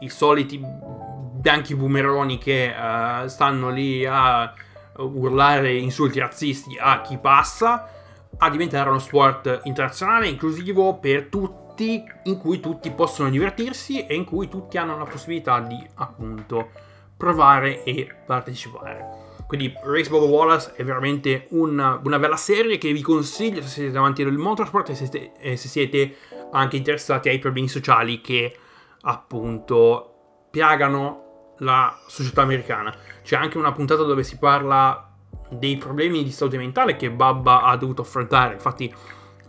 i 0.00 0.08
soliti 0.10 0.60
bianchi 0.60 1.74
boomeroni 1.74 2.36
che 2.36 2.74
uh, 2.76 3.26
stanno 3.26 3.70
lì 3.70 4.04
a 4.04 4.52
urlare 4.98 5.74
insulti 5.74 6.18
razzisti 6.18 6.76
a 6.78 7.00
chi 7.00 7.16
passa, 7.16 7.88
a 8.36 8.50
diventare 8.50 8.90
uno 8.90 8.98
sport 8.98 9.62
internazionale, 9.64 10.28
inclusivo 10.28 10.98
per 10.98 11.28
tutti, 11.28 12.04
in 12.24 12.36
cui 12.36 12.60
tutti 12.60 12.90
possono 12.90 13.30
divertirsi 13.30 14.04
e 14.04 14.14
in 14.14 14.24
cui 14.24 14.48
tutti 14.48 14.76
hanno 14.76 14.98
la 14.98 15.04
possibilità 15.04 15.60
di 15.60 15.82
appunto 15.94 16.70
provare 17.16 17.82
e 17.84 18.14
partecipare. 18.26 19.24
Quindi 19.46 19.72
Race 19.84 20.10
Bobo 20.10 20.26
Wallace 20.26 20.72
è 20.74 20.84
veramente 20.84 21.46
una, 21.50 22.00
una, 22.02 22.18
bella 22.18 22.36
serie 22.36 22.78
che 22.78 22.92
vi 22.92 23.00
consiglio 23.00 23.62
se 23.62 23.68
siete 23.68 23.92
davanti 23.92 24.22
al 24.22 24.32
motorsport 24.32 24.88
e 24.90 24.94
se 24.96 25.06
siete, 25.06 25.32
e 25.38 25.56
se 25.56 25.68
siete 25.68 26.16
anche 26.50 26.76
interessati 26.76 27.28
ai 27.28 27.38
problemi 27.38 27.68
sociali 27.68 28.20
che 28.20 28.56
appunto 29.02 30.48
piagano 30.50 31.54
la 31.58 31.96
società 32.06 32.42
americana. 32.42 32.94
C'è 33.22 33.36
anche 33.36 33.56
una 33.56 33.72
puntata 33.72 34.02
dove 34.02 34.24
si 34.24 34.36
parla 34.36 35.12
dei 35.48 35.76
problemi 35.76 36.24
di 36.24 36.32
salute 36.32 36.56
mentale 36.56 36.96
che 36.96 37.10
Babba 37.10 37.62
ha 37.62 37.76
dovuto 37.76 38.02
affrontare. 38.02 38.54
Infatti 38.54 38.92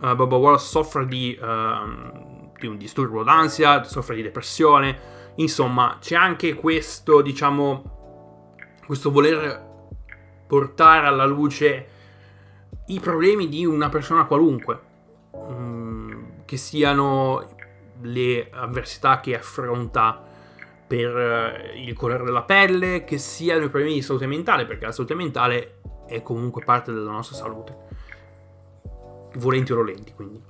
uh, 0.00 0.14
Bubba 0.14 0.36
Wallace 0.36 0.66
soffre 0.66 1.06
di, 1.06 1.36
uh, 1.40 2.50
di 2.58 2.66
un 2.66 2.76
disturbo 2.76 3.24
d'ansia, 3.24 3.82
soffre 3.82 4.14
di 4.14 4.22
depressione. 4.22 5.16
Insomma, 5.38 5.98
c'è 6.00 6.16
anche 6.16 6.54
questo, 6.54 7.20
diciamo, 7.20 8.56
questo 8.84 9.10
voler 9.10 9.66
portare 10.46 11.06
alla 11.06 11.26
luce 11.26 11.86
i 12.86 13.00
problemi 13.00 13.48
di 13.48 13.64
una 13.64 13.88
persona 13.88 14.24
qualunque, 14.24 14.80
mm, 15.36 16.22
che 16.44 16.56
siano 16.56 17.46
le 18.00 18.48
avversità 18.50 19.20
che 19.20 19.36
affronta 19.36 20.24
per 20.86 21.16
eh, 21.16 21.82
il 21.84 21.92
colore 21.94 22.24
della 22.24 22.42
pelle, 22.42 23.04
che 23.04 23.18
siano 23.18 23.64
i 23.64 23.68
problemi 23.68 23.94
di 23.94 24.02
salute 24.02 24.26
mentale, 24.26 24.66
perché 24.66 24.86
la 24.86 24.92
salute 24.92 25.14
mentale 25.14 25.80
è 26.06 26.22
comunque 26.22 26.64
parte 26.64 26.92
della 26.92 27.10
nostra 27.10 27.36
salute, 27.36 27.76
volenti 29.34 29.70
o 29.72 29.76
nolenti, 29.76 30.12
quindi. 30.14 30.47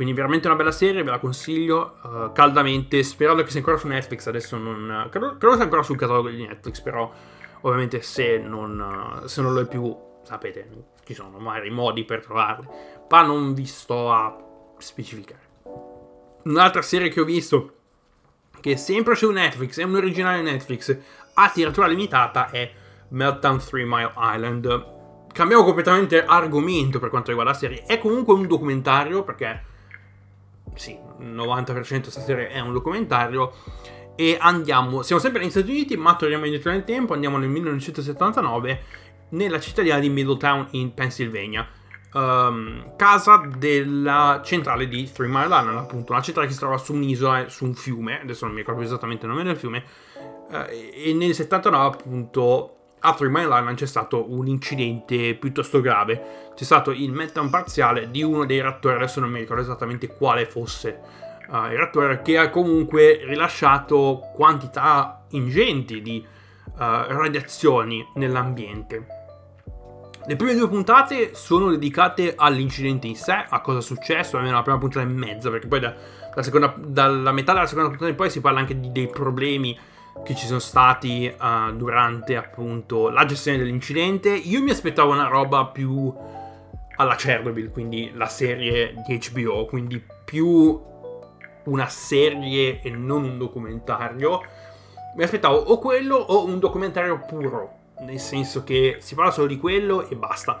Quindi 0.00 0.16
veramente 0.16 0.46
una 0.46 0.56
bella 0.56 0.72
serie, 0.72 1.02
ve 1.02 1.10
la 1.10 1.18
consiglio 1.18 1.98
uh, 2.02 2.32
caldamente, 2.32 3.02
sperando 3.02 3.42
che 3.42 3.50
sia 3.50 3.58
ancora 3.58 3.76
su 3.76 3.86
Netflix, 3.86 4.26
adesso 4.26 4.56
non... 4.56 5.08
Credo, 5.10 5.36
credo 5.36 5.54
sia 5.54 5.64
ancora 5.64 5.82
sul 5.82 5.96
catalogo 5.96 6.30
di 6.30 6.46
Netflix, 6.46 6.80
però 6.80 7.12
Ovviamente 7.62 8.00
se 8.00 8.38
non, 8.38 9.22
se 9.26 9.42
non 9.42 9.52
lo 9.52 9.60
è 9.60 9.66
più, 9.66 9.94
sapete, 10.22 10.68
ci 11.04 11.14
sono 11.14 11.38
magari 11.38 11.70
modi 11.70 12.04
per 12.04 12.22
trovarle, 12.22 12.66
ma 13.08 13.22
non 13.22 13.52
vi 13.52 13.66
sto 13.66 14.10
a 14.10 14.36
specificare. 14.78 15.48
Un'altra 16.44 16.80
serie 16.80 17.10
che 17.10 17.20
ho 17.20 17.24
visto, 17.24 17.74
che 18.60 18.72
è 18.72 18.76
sempre 18.76 19.14
su 19.14 19.30
Netflix, 19.30 19.78
è 19.78 19.82
un 19.82 19.96
originale 19.96 20.40
Netflix, 20.40 20.96
a 21.34 21.50
tiratura 21.50 21.86
limitata, 21.86 22.48
è 22.48 22.72
Meltdown 23.08 23.58
3 23.58 23.84
Mile 23.84 24.12
Island. 24.16 24.98
Cambiamo 25.32 25.64
completamente 25.64 26.24
argomento 26.24 26.98
per 26.98 27.10
quanto 27.10 27.28
riguarda 27.28 27.52
la 27.52 27.58
serie. 27.58 27.82
È 27.82 27.98
comunque 27.98 28.32
un 28.32 28.46
documentario, 28.46 29.22
perché 29.22 29.64
sì, 30.80 30.98
il 31.18 31.26
90% 31.26 32.08
stasera 32.08 32.48
è 32.48 32.58
un 32.58 32.72
documentario 32.72 33.52
e 34.16 34.38
andiamo, 34.40 35.02
siamo 35.02 35.20
sempre 35.20 35.40
negli 35.42 35.50
Stati 35.50 35.70
Uniti, 35.70 35.94
ma 35.98 36.16
torniamo 36.16 36.46
indietro 36.46 36.70
nel 36.70 36.84
tempo, 36.84 37.12
andiamo 37.12 37.36
nel 37.36 37.50
1979 37.50 38.82
nella 39.30 39.60
cittadina 39.60 39.98
di 39.98 40.08
Middletown 40.08 40.68
in 40.70 40.94
Pennsylvania. 40.94 41.68
Um, 42.14 42.96
casa 42.96 43.46
della 43.58 44.40
centrale 44.42 44.88
di 44.88 45.08
Three 45.12 45.28
Mile 45.28 45.44
Island, 45.44 45.76
appunto, 45.76 46.12
una 46.12 46.22
centrale 46.22 46.48
che 46.48 46.54
si 46.54 46.60
trova 46.60 46.78
su 46.78 46.94
un'isola, 46.94 47.50
su 47.50 47.66
un 47.66 47.74
fiume, 47.74 48.22
adesso 48.22 48.46
non 48.46 48.54
mi 48.54 48.60
ricordo 48.60 48.80
esattamente 48.80 49.26
il 49.26 49.32
nome 49.32 49.44
del 49.44 49.58
fiume, 49.58 49.84
uh, 50.48 50.64
e 50.70 51.12
nel 51.12 51.34
79 51.34 51.84
appunto 51.84 52.79
a 53.00 53.14
Three 53.14 53.30
Mile 53.30 53.46
Island 53.46 53.76
c'è 53.76 53.86
stato 53.86 54.30
un 54.30 54.46
incidente 54.46 55.34
piuttosto 55.34 55.80
grave, 55.80 56.50
c'è 56.54 56.64
stato 56.64 56.90
il 56.90 57.12
meltdown 57.12 57.48
parziale 57.48 58.10
di 58.10 58.22
uno 58.22 58.44
dei 58.44 58.60
reattori, 58.60 58.96
adesso 58.96 59.20
non 59.20 59.30
mi 59.30 59.40
ricordo 59.40 59.62
esattamente 59.62 60.08
quale 60.08 60.46
fosse 60.46 61.00
uh, 61.48 61.64
il 61.66 61.76
reattore 61.76 62.20
che 62.22 62.36
ha 62.36 62.50
comunque 62.50 63.20
rilasciato 63.24 64.30
quantità 64.34 65.24
ingenti 65.30 66.02
di 66.02 66.24
uh, 66.24 66.74
radiazioni 66.76 68.06
nell'ambiente. 68.14 69.18
Le 70.26 70.36
prime 70.36 70.54
due 70.54 70.68
puntate 70.68 71.34
sono 71.34 71.70
dedicate 71.70 72.34
all'incidente 72.36 73.06
in 73.06 73.16
sé, 73.16 73.46
a 73.48 73.60
cosa 73.62 73.78
è 73.78 73.82
successo, 73.82 74.36
almeno 74.36 74.56
la 74.56 74.62
prima 74.62 74.78
puntata 74.78 75.04
e 75.04 75.08
mezza, 75.08 75.48
perché 75.48 75.66
poi 75.66 75.80
da, 75.80 75.94
da 76.34 76.42
seconda, 76.42 76.74
dalla 76.76 77.32
metà 77.32 77.54
della 77.54 77.66
seconda 77.66 77.88
puntata 77.88 78.10
in 78.10 78.16
poi 78.16 78.28
si 78.28 78.42
parla 78.42 78.58
anche 78.60 78.78
di, 78.78 78.92
dei 78.92 79.08
problemi 79.08 79.76
che 80.24 80.34
ci 80.34 80.46
sono 80.46 80.58
stati 80.58 81.32
uh, 81.38 81.72
durante 81.72 82.36
appunto 82.36 83.08
la 83.08 83.24
gestione 83.24 83.58
dell'incidente. 83.58 84.30
Io 84.30 84.62
mi 84.62 84.70
aspettavo 84.70 85.12
una 85.12 85.28
roba 85.28 85.66
più 85.66 86.12
alla 86.96 87.14
Chernobyl, 87.14 87.70
quindi 87.70 88.10
la 88.14 88.26
serie 88.26 88.94
di 89.06 89.20
HBO, 89.32 89.64
quindi 89.64 90.04
più 90.24 90.88
una 91.64 91.88
serie 91.88 92.80
e 92.82 92.90
non 92.90 93.24
un 93.24 93.38
documentario, 93.38 94.42
mi 95.16 95.22
aspettavo 95.22 95.56
o 95.56 95.78
quello 95.78 96.16
o 96.16 96.44
un 96.44 96.58
documentario 96.58 97.24
puro, 97.26 97.78
nel 98.00 98.18
senso 98.18 98.64
che 98.64 98.98
si 99.00 99.14
parla 99.14 99.30
solo 99.30 99.46
di 99.46 99.58
quello 99.58 100.08
e 100.08 100.16
basta. 100.16 100.60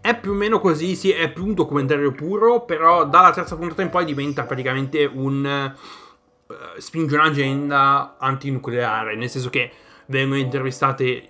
È 0.00 0.18
più 0.18 0.32
o 0.32 0.34
meno 0.34 0.60
così, 0.60 0.96
sì, 0.96 1.10
è 1.10 1.30
più 1.32 1.44
un 1.44 1.54
documentario 1.54 2.12
puro, 2.12 2.64
però 2.64 3.06
dalla 3.06 3.32
terza 3.32 3.56
puntata 3.56 3.82
in 3.82 3.90
poi 3.90 4.04
diventa 4.04 4.44
praticamente 4.44 5.04
un... 5.04 5.74
Uh, 6.64 6.80
spinge 6.80 7.14
un'agenda 7.14 8.16
antinucleare, 8.18 9.16
nel 9.16 9.28
senso 9.28 9.50
che 9.50 9.70
vengono 10.06 10.40
intervistate 10.40 11.28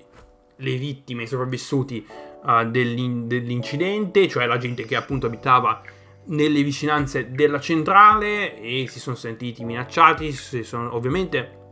le 0.57 0.77
vittime, 0.77 1.25
i 1.25 1.27
sopravvissuti 1.27 2.07
uh, 2.45 2.71
dell'in- 2.71 3.27
dell'incidente, 3.27 4.29
cioè 4.29 4.47
la 4.47 4.59
gente 4.59 4.85
che 4.85 4.95
appunto 4.95 5.27
abitava 5.27 5.83
nelle 6.27 6.63
vicinanze 6.63 7.31
della 7.33 7.59
centrale 7.59 8.61
e 8.61 8.87
si 8.89 9.01
sono 9.01 9.17
sentiti 9.17 9.65
minacciati, 9.65 10.31
si 10.33 10.63
sono 10.63 10.95
ovviamente 10.95 11.63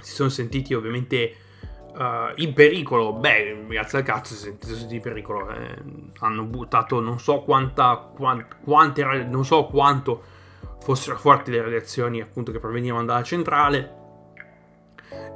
si 0.00 0.14
sono 0.14 0.28
sentiti 0.28 0.72
ovviamente 0.74 1.34
uh, 1.94 2.32
in 2.36 2.52
pericolo. 2.52 3.14
Beh, 3.14 3.64
grazie 3.66 3.98
al 3.98 4.04
cazzo 4.04 4.34
si 4.34 4.40
sono 4.40 4.56
sentiti 4.60 4.94
in 4.96 5.00
pericolo. 5.00 5.50
Eh, 5.50 5.76
hanno 6.20 6.44
buttato 6.44 7.00
non 7.00 7.18
so 7.18 7.40
quanta, 7.40 8.12
quant, 8.14 8.46
quante, 8.62 9.04
non 9.04 9.44
so 9.44 9.64
quanto 9.64 10.22
fossero 10.86 11.18
forti 11.18 11.50
le 11.50 11.62
radiazioni 11.62 12.20
appunto 12.20 12.52
che 12.52 12.60
provenivano 12.60 13.04
dalla 13.04 13.24
centrale. 13.24 14.04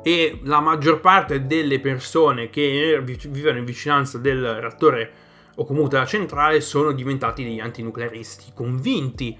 E 0.04 0.38
la 0.44 0.60
maggior 0.60 1.00
parte 1.00 1.44
delle 1.46 1.80
persone 1.80 2.50
che 2.50 3.02
vivono 3.28 3.58
in 3.58 3.64
vicinanza 3.64 4.16
del 4.18 4.60
reattore 4.60 5.12
o 5.56 5.64
comunque 5.64 5.90
della 5.90 6.06
centrale 6.06 6.60
sono 6.60 6.92
diventati 6.92 7.42
degli 7.42 7.58
antinuclearisti 7.58 8.52
convinti. 8.54 9.36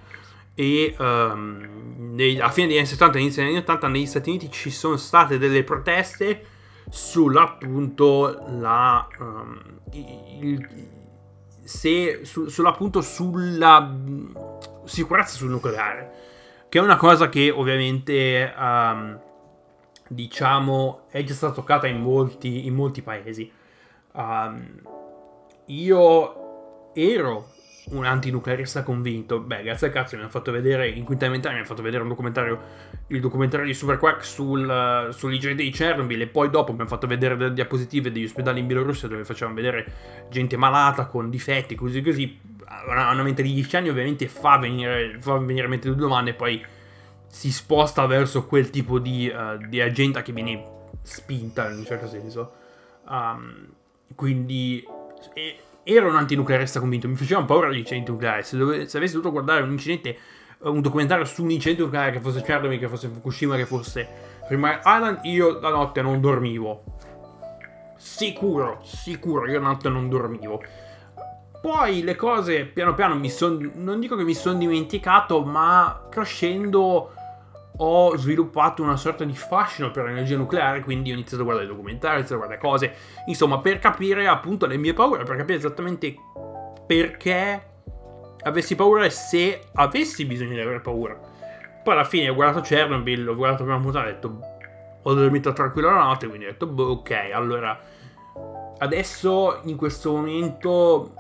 E 0.53 0.97
um, 0.99 2.17
a 2.41 2.51
fine 2.51 2.67
degli 2.67 2.77
anni 2.77 2.87
70 2.87 3.17
e 3.17 3.21
inizio 3.21 3.43
degli 3.43 3.53
anni 3.53 3.63
80 3.63 3.87
negli 3.87 4.07
Stati 4.07 4.31
Uniti 4.31 4.51
ci 4.51 4.71
sono 4.71 4.97
state 4.97 5.39
delle 5.39 5.63
proteste 5.63 6.45
sull'appunto 6.91 8.47
la 8.59 9.07
um, 9.21 9.81
il, 9.93 10.99
se, 11.71 12.25
su, 12.25 12.49
sull'appunto 12.49 13.01
sulla 13.01 13.97
sicurezza 14.85 15.37
sul 15.37 15.51
nucleare 15.51 16.11
che 16.69 16.79
è 16.79 16.83
una 16.83 16.97
cosa 16.97 17.29
che 17.29 17.51
ovviamente 17.51 18.53
um, 18.57 19.21
diciamo 20.09 21.03
è 21.11 21.23
già 21.23 21.35
stata 21.35 21.53
toccata 21.53 21.87
in 21.87 22.01
molti, 22.01 22.67
in 22.67 22.75
molti 22.75 23.03
paesi. 23.03 23.51
Io 25.67 26.93
ero 26.95 27.49
un 27.89 28.05
antinuclearista 28.05 28.83
convinto. 28.83 29.41
Beh, 29.41 29.63
grazie 29.63 29.89
al 29.89 29.93
cazzo 29.93 30.15
mi 30.15 30.23
hanno 30.23 30.31
fatto 30.31 30.53
vedere 30.53 30.89
in 30.89 31.05
quinta 31.05 31.25
elementare, 31.25 31.55
mi 31.55 31.61
hanno 31.61 31.69
fatto 31.69 31.83
vedere 31.83 32.03
un 32.03 32.09
documentario, 32.09 32.61
il 33.09 33.21
documentario 33.21 33.67
di 33.67 33.75
Superquack 33.75 34.25
sul, 34.25 35.09
sull'IGD 35.13 35.57
di 35.57 35.71
Chernobyl 35.71 36.21
e 36.21 36.27
poi 36.27 36.51
dopo 36.51 36.73
mi 36.73 36.81
hanno 36.81 36.89
fatto 36.89 37.07
vedere 37.07 37.37
delle 37.37 37.53
diapositive 37.53 38.13
degli 38.13 38.25
ospedali 38.25 38.61
in 38.61 38.67
Bielorussia 38.67 39.09
dove 39.09 39.25
facevano 39.25 39.57
vedere 39.57 40.27
gente 40.31 40.57
malata 40.57 41.07
con 41.07 41.31
difetti, 41.31 41.75
così 41.75 42.03
così. 42.03 42.39
Una, 42.87 43.11
una 43.11 43.23
mente 43.23 43.43
di 43.43 43.53
10 43.53 43.77
anni 43.77 43.89
ovviamente 43.89 44.29
fa 44.29 44.57
venire, 44.59 45.17
fa 45.19 45.37
venire 45.39 45.65
in 45.65 45.71
mente 45.71 45.89
due 45.89 45.97
domande 45.97 46.31
e 46.31 46.35
poi 46.35 46.65
si 47.27 47.51
sposta 47.51 48.07
verso 48.07 48.45
quel 48.47 48.71
tipo 48.71 48.99
di, 48.99 49.33
uh, 49.33 49.57
di 49.67 49.81
agenda 49.81 50.23
che 50.23 50.33
viene 50.33 50.65
spinta 51.03 51.69
in 51.71 51.79
un 51.79 51.85
certo 51.85 52.07
senso. 52.07 52.53
Um, 53.09 53.67
quindi... 54.15 54.85
E, 55.35 55.57
ero 55.83 56.09
un 56.09 56.17
antinuclearista 56.17 56.81
convinto, 56.81 57.09
mi 57.09 57.17
facevano 57.17 57.47
paura 57.47 57.71
gli 57.71 57.79
incidenti 57.79 58.11
nucleari. 58.11 58.43
Se, 58.43 58.57
dove, 58.57 58.87
se, 58.87 58.97
avessi 58.97 59.15
dovuto 59.15 59.33
guardare 59.33 59.63
un 59.63 59.71
incidente, 59.71 60.09
eh, 60.11 60.19
un 60.69 60.81
documentario 60.81 61.25
su 61.25 61.43
un 61.43 61.51
incidente 61.51 61.83
nucleare, 61.83 62.13
che 62.13 62.21
fosse 62.21 62.43
Chernobyl, 62.43 62.79
che 62.79 62.89
fosse 62.89 63.09
Fukushima, 63.09 63.57
che 63.57 63.67
fosse 63.67 64.09
Three 64.47 64.81
Island, 64.85 65.21
io 65.25 65.61
la 65.61 65.71
notte 65.71 66.03
non 66.03 66.21
dormivo. 66.21 66.83
Sicuro, 67.97 68.81
sicuro, 68.83 69.47
io 69.47 69.61
la 69.61 69.69
notte 69.69 69.89
non 69.89 70.09
dormivo. 70.09 70.63
Poi 71.61 72.03
le 72.03 72.17
cose 72.17 72.65
piano 72.65 72.95
piano 72.95 73.15
mi 73.17 73.29
sono. 73.29 73.71
Non 73.75 74.01
dico 74.01 74.17
che 74.17 74.25
mi 74.25 74.35
sono 74.35 74.59
dimenticato, 74.59 75.45
ma 75.45 76.07
crescendo 76.11 77.13
ho 77.83 78.15
sviluppato 78.17 78.83
una 78.83 78.97
sorta 78.97 79.25
di 79.25 79.35
fascino 79.35 79.91
per 79.91 80.05
l'energia 80.05 80.37
nucleare, 80.37 80.83
quindi 80.83 81.11
ho 81.11 81.15
iniziato 81.15 81.43
a 81.43 81.47
guardare 81.47 81.67
documentari, 81.67 82.15
ho 82.15 82.19
iniziato 82.19 82.43
a 82.43 82.47
guardare 82.47 82.69
cose, 82.69 82.95
insomma, 83.27 83.61
per 83.61 83.79
capire 83.79 84.27
appunto 84.27 84.67
le 84.67 84.77
mie 84.77 84.93
paure, 84.93 85.25
per 85.25 85.37
capire 85.37 85.59
esattamente 85.59 86.15
perché 86.87 87.69
avessi 88.43 88.75
paura 88.75 89.05
e 89.05 89.11
se 89.11 89.63
avessi 89.75 90.27
bisogno 90.27 90.55
di 90.55 90.61
avere 90.61 90.81
paura. 90.81 91.19
Poi 91.83 91.95
alla 91.95 92.05
fine 92.05 92.29
ho 92.29 92.35
guardato 92.35 92.61
Chernobyl, 92.61 93.27
ho 93.27 93.35
guardato 93.35 93.65
prima 93.65 93.81
puntata 93.81 94.07
ho 94.07 94.11
detto 94.11 94.41
ho 95.03 95.15
dormito 95.15 95.53
tranquillo 95.55 95.89
la 95.89 96.03
notte, 96.03 96.27
quindi 96.27 96.45
ho 96.45 96.51
detto 96.51 96.67
boh, 96.67 96.91
ok, 96.91 97.31
allora 97.33 97.79
adesso 98.77 99.61
in 99.65 99.77
questo 99.77 100.13
momento 100.13 101.15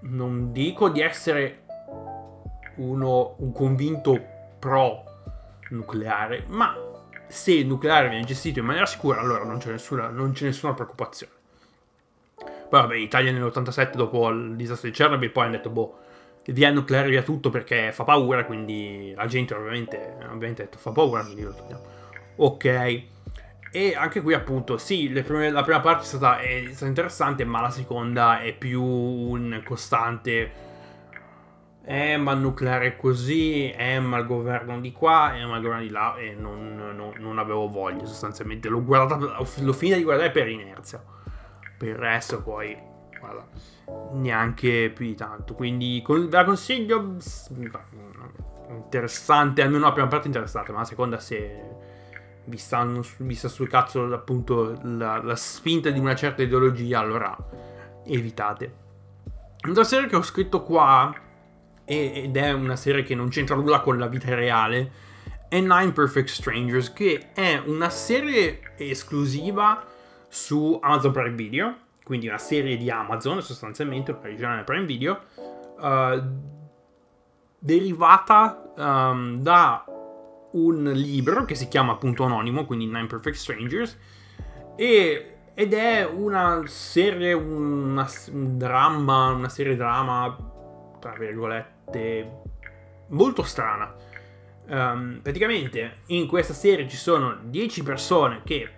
non 0.00 0.52
dico 0.52 0.90
di 0.90 1.00
essere 1.00 1.62
uno 2.76 3.36
un 3.38 3.52
convinto 3.52 4.20
pro 4.58 5.11
nucleare, 5.72 6.44
ma 6.48 6.76
se 7.26 7.52
il 7.52 7.66
nucleare 7.66 8.08
viene 8.08 8.24
gestito 8.24 8.58
in 8.58 8.66
maniera 8.66 8.86
sicura, 8.86 9.20
allora 9.20 9.44
non 9.44 9.58
c'è 9.58 9.70
nessuna, 9.70 10.08
non 10.08 10.32
c'è 10.32 10.44
nessuna 10.44 10.74
preoccupazione. 10.74 11.32
Poi 12.36 12.80
vabbè, 12.80 12.96
Italia 12.96 13.32
nell'87 13.32 13.94
dopo 13.94 14.28
il 14.28 14.56
disastro 14.56 14.88
di 14.88 14.94
Chernobyl 14.94 15.30
poi 15.30 15.44
hanno 15.44 15.52
detto 15.52 15.70
boh, 15.70 15.98
via 16.46 16.68
il 16.68 16.74
nucleare 16.74 17.08
via 17.08 17.22
tutto 17.22 17.50
perché 17.50 17.92
fa 17.92 18.04
paura, 18.04 18.44
quindi 18.44 19.12
la 19.14 19.26
gente 19.26 19.54
ovviamente, 19.54 20.16
ovviamente 20.24 20.62
ha 20.62 20.64
detto 20.64 20.78
fa 20.78 20.90
paura, 20.90 21.22
quindi 21.22 21.42
lo 21.42 21.54
togliamo. 21.54 21.82
Ok. 22.36 23.02
E 23.74 23.94
anche 23.94 24.20
qui 24.20 24.34
appunto, 24.34 24.76
sì, 24.76 25.08
prime, 25.24 25.50
la 25.50 25.62
prima 25.62 25.80
parte 25.80 26.02
è 26.02 26.06
stata, 26.06 26.38
è 26.38 26.64
stata 26.70 26.86
interessante, 26.86 27.44
ma 27.44 27.62
la 27.62 27.70
seconda 27.70 28.40
è 28.40 28.52
più 28.52 28.82
un 28.82 29.62
costante 29.64 30.71
eh 31.84 32.16
ma 32.16 32.32
il 32.32 32.38
nucleare 32.38 32.86
è 32.86 32.96
così, 32.96 33.70
eh 33.70 33.98
ma 33.98 34.18
il 34.18 34.26
governo 34.26 34.80
di 34.80 34.92
qua, 34.92 35.34
eh 35.34 35.44
ma 35.44 35.56
il 35.56 35.62
governo 35.62 35.82
di 35.82 35.90
là 35.90 36.14
e 36.16 36.34
non, 36.34 36.76
non, 36.76 37.14
non 37.18 37.38
avevo 37.38 37.68
voglia 37.68 38.04
sostanzialmente, 38.04 38.68
l'ho 38.68 38.84
guardato, 38.84 39.34
l'ho 39.36 39.72
finita 39.72 39.96
di 39.96 40.04
guardare 40.04 40.30
per 40.30 40.48
inerzia, 40.48 41.02
per 41.76 41.88
il 41.88 41.96
resto 41.96 42.40
poi, 42.42 42.76
guarda, 43.18 43.46
neanche 44.12 44.92
più 44.94 45.06
di 45.06 45.14
tanto, 45.14 45.54
quindi 45.54 46.02
ve 46.06 46.28
la 46.30 46.44
consiglio, 46.44 47.16
interessante, 48.68 49.62
almeno 49.62 49.84
la 49.84 49.92
prima 49.92 50.08
parte 50.08 50.28
interessante, 50.28 50.70
ma 50.70 50.78
la 50.78 50.84
seconda 50.84 51.18
se 51.18 51.70
vi, 52.44 52.56
stanno, 52.56 53.02
vi 53.18 53.34
sta 53.34 53.48
sul 53.48 53.68
cazzo 53.68 54.04
appunto 54.12 54.78
la, 54.82 55.20
la 55.22 55.36
spinta 55.36 55.90
di 55.90 55.98
una 55.98 56.14
certa 56.14 56.42
ideologia, 56.42 57.00
allora 57.00 57.36
evitate. 58.04 58.80
Una 59.66 59.84
serie 59.84 60.08
che 60.08 60.16
ho 60.16 60.22
scritto 60.22 60.62
qua 60.62 61.12
ed 61.92 62.36
è 62.36 62.52
una 62.52 62.76
serie 62.76 63.02
che 63.02 63.14
non 63.14 63.28
c'entra 63.28 63.56
nulla 63.56 63.80
con 63.80 63.98
la 63.98 64.06
vita 64.06 64.34
reale, 64.34 64.90
è 65.48 65.60
Nine 65.60 65.92
Perfect 65.92 66.28
Strangers, 66.28 66.92
che 66.92 67.32
è 67.34 67.60
una 67.64 67.90
serie 67.90 68.72
esclusiva 68.76 69.84
su 70.28 70.78
Amazon 70.80 71.12
Prime 71.12 71.34
Video, 71.34 71.76
quindi 72.04 72.28
una 72.28 72.38
serie 72.38 72.76
di 72.76 72.90
Amazon 72.90 73.42
sostanzialmente, 73.42 74.12
originale 74.12 74.62
Prime 74.62 74.86
Video, 74.86 75.20
uh, 75.78 76.22
derivata 77.58 78.72
um, 78.76 79.36
da 79.36 79.84
un 80.52 80.90
libro 80.94 81.44
che 81.44 81.54
si 81.54 81.68
chiama 81.68 81.92
appunto 81.92 82.24
anonimo, 82.24 82.64
quindi 82.64 82.86
Nine 82.86 83.06
Perfect 83.06 83.36
Strangers, 83.36 83.98
e, 84.76 85.36
ed 85.52 85.74
è 85.74 86.06
una 86.06 86.62
serie, 86.64 87.34
una, 87.34 88.08
un 88.32 88.56
dramma, 88.56 89.28
una 89.32 89.50
serie 89.50 89.76
drama 89.76 90.50
tra 91.02 91.14
virgolette, 91.18 91.71
molto 93.08 93.42
strana. 93.42 93.94
Um, 94.64 95.20
praticamente 95.22 96.02
in 96.06 96.26
questa 96.26 96.54
serie 96.54 96.88
ci 96.88 96.96
sono 96.96 97.36
10 97.42 97.82
persone 97.82 98.42
che 98.44 98.68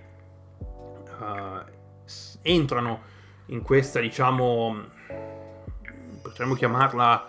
uh, 1.19 1.63
entrano 2.43 3.03
in 3.47 3.63
questa, 3.63 4.01
diciamo, 4.01 4.83
potremmo 6.23 6.55
chiamarla 6.55 7.29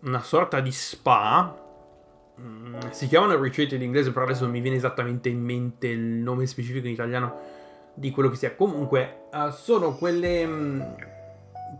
una 0.00 0.20
sorta 0.20 0.60
di 0.60 0.72
spa. 0.72 1.66
Mm, 2.40 2.78
si 2.90 3.08
chiamano 3.08 3.40
retreat 3.40 3.72
in 3.72 3.82
inglese, 3.82 4.12
però 4.12 4.24
adesso 4.24 4.42
non 4.42 4.52
mi 4.52 4.60
viene 4.60 4.76
esattamente 4.76 5.28
in 5.28 5.40
mente 5.40 5.88
il 5.88 6.00
nome 6.00 6.46
specifico 6.46 6.86
in 6.86 6.92
italiano 6.92 7.56
di 7.94 8.10
quello 8.10 8.28
che 8.28 8.36
sia. 8.36 8.54
Comunque, 8.54 9.28
uh, 9.32 9.50
sono 9.50 9.94
quelle. 9.94 10.44
Um, 10.44 10.96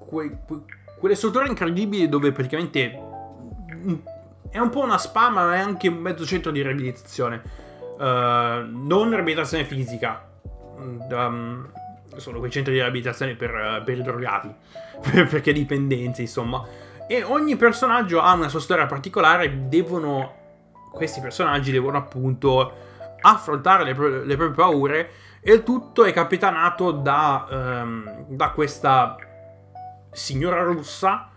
que, 0.08 0.38
que, 0.46 0.64
quelle 0.98 1.14
strutture 1.14 1.46
incredibili 1.46 2.08
dove 2.08 2.32
praticamente 2.32 3.00
mm, 3.72 3.94
è 4.50 4.58
un 4.58 4.70
po' 4.70 4.80
una 4.80 4.98
spa, 4.98 5.28
ma 5.28 5.54
è 5.54 5.58
anche 5.58 5.88
un 5.88 5.96
mezzo 5.96 6.24
centro 6.24 6.50
di 6.50 6.62
riabilitazione. 6.62 7.42
Uh, 7.98 8.64
non 8.64 9.10
riabilitazione 9.10 9.64
fisica. 9.64 10.26
Um, 10.76 11.70
sono 12.16 12.38
quei 12.38 12.50
centri 12.50 12.72
di 12.72 12.78
riabilitazione 12.80 13.34
per, 13.34 13.82
per 13.84 13.98
i 13.98 14.02
drogati, 14.02 14.52
perché 15.28 15.52
dipendenze, 15.52 16.22
insomma. 16.22 16.64
E 17.06 17.22
ogni 17.22 17.56
personaggio 17.56 18.20
ha 18.20 18.32
una 18.32 18.48
sua 18.48 18.60
storia 18.60 18.86
particolare. 18.86 19.68
Devono. 19.68 20.34
Questi 20.90 21.20
personaggi 21.20 21.70
devono 21.70 21.98
appunto 21.98 22.72
affrontare 23.20 23.84
le, 23.84 24.24
le 24.24 24.36
proprie 24.36 24.56
paure. 24.56 25.10
E 25.40 25.52
il 25.52 25.62
tutto 25.62 26.04
è 26.04 26.12
capitanato 26.12 26.90
da, 26.90 27.46
um, 27.82 28.24
da 28.26 28.50
questa 28.50 29.16
signora 30.18 30.62
russa 30.62 31.30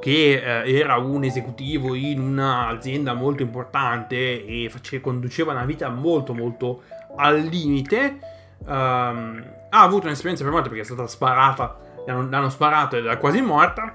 che 0.00 0.62
eh, 0.64 0.78
era 0.78 0.96
un 0.96 1.24
esecutivo 1.24 1.94
in 1.94 2.20
un'azienda 2.20 3.14
molto 3.14 3.42
importante 3.42 4.44
e 4.44 4.68
face- 4.70 5.00
conduceva 5.00 5.52
una 5.52 5.64
vita 5.64 5.88
molto 5.88 6.34
molto 6.34 6.82
al 7.16 7.40
limite. 7.40 8.18
Um, 8.66 9.42
ha 9.70 9.80
avuto 9.80 10.06
un'esperienza 10.06 10.42
per 10.42 10.52
morte 10.52 10.68
perché 10.68 10.82
è 10.82 10.86
stata 10.86 11.06
sparata, 11.06 11.78
l'hanno 12.06 12.50
sparato 12.50 12.96
ed 12.96 13.06
è 13.06 13.16
quasi 13.18 13.40
morta. 13.40 13.94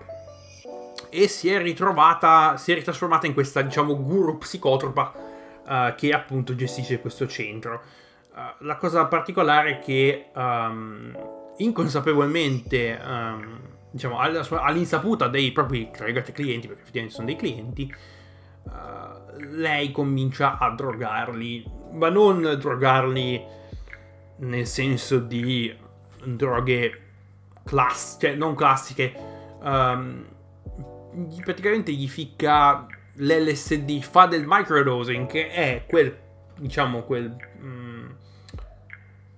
E 1.12 1.28
si 1.28 1.49
è 1.49 1.62
ritrovata, 1.62 2.58
si 2.58 2.71
è 2.71 2.75
ritrasformata 2.75 3.28
in 3.28 3.34
questa, 3.34 3.62
diciamo, 3.62 3.95
guru 3.95 4.38
psicotropa 4.38 5.13
uh, 5.65 5.95
che 5.95 6.12
appunto 6.12 6.56
gestisce 6.56 6.99
questo 6.99 7.28
centro. 7.28 7.82
Uh, 8.34 8.65
la 8.65 8.78
cosa 8.78 9.06
particolare 9.06 9.71
è 9.71 9.80
che 9.80 10.30
um, 10.34 11.17
inconsapevolmente, 11.58 12.99
um, 13.04 13.60
diciamo, 13.91 14.19
all'insaputa 14.19 15.28
dei 15.28 15.52
propri 15.52 15.89
clienti, 15.91 16.67
perché 16.67 16.82
effettivamente 16.82 17.15
sono 17.15 17.25
dei 17.25 17.36
clienti, 17.36 17.93
uh, 18.63 19.39
lei 19.52 19.91
comincia 19.91 20.58
a 20.58 20.69
drogarli, 20.71 21.65
ma 21.91 22.10
non 22.10 22.41
drogarli 22.58 23.43
nel 24.38 24.67
senso 24.67 25.19
di 25.19 25.75
droghe 26.23 27.02
classiche, 27.63 28.28
cioè 28.28 28.36
non 28.36 28.56
classiche, 28.56 29.13
um, 29.62 30.25
praticamente 31.43 31.91
gli 31.91 32.08
ficca 32.08 32.86
l'LSD, 33.15 34.02
fa 34.02 34.28
del 34.28 34.45
microdosing, 34.45 35.28
che 35.28 35.49
è 35.49 35.84
quel, 35.88 36.17
diciamo, 36.58 37.04
quel 37.04 37.36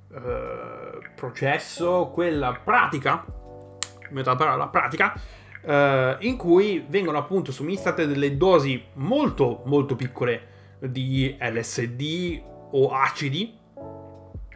uh, 0.10 1.00
processo, 1.16 2.12
quella 2.14 2.54
pratica, 2.64 3.26
metà 4.12 4.36
parola, 4.36 4.68
pratica, 4.68 5.14
uh, 5.64 6.24
in 6.26 6.36
cui 6.38 6.86
vengono 6.88 7.18
appunto 7.18 7.52
somministrate 7.52 8.08
delle 8.08 8.38
dosi 8.38 8.84
molto, 8.94 9.62
molto 9.66 9.96
piccole 9.96 10.50
di 10.80 11.36
LSD 11.40 12.42
o 12.72 12.92
acidi, 12.92 13.58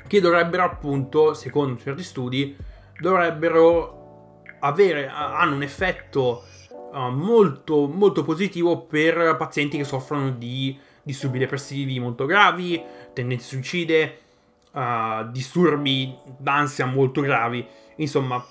che 0.07 0.21
dovrebbero 0.21 0.63
appunto, 0.63 1.33
secondo 1.33 1.79
certi 1.79 2.03
studi, 2.03 2.55
dovrebbero 2.99 4.41
avere, 4.59 5.07
hanno 5.07 5.55
un 5.55 5.63
effetto 5.63 6.43
uh, 6.91 7.09
molto, 7.09 7.87
molto 7.87 8.23
positivo 8.23 8.81
per 8.81 9.35
pazienti 9.37 9.77
che 9.77 9.83
soffrono 9.83 10.31
di 10.31 10.77
disturbi 11.03 11.37
depressivi 11.37 11.99
molto 11.99 12.25
gravi, 12.25 12.81
tendenze 13.13 13.47
suicide, 13.47 14.17
uh, 14.71 15.29
disturbi 15.29 16.15
d'ansia 16.37 16.85
molto 16.85 17.21
gravi. 17.21 17.65
Insomma, 17.97 18.43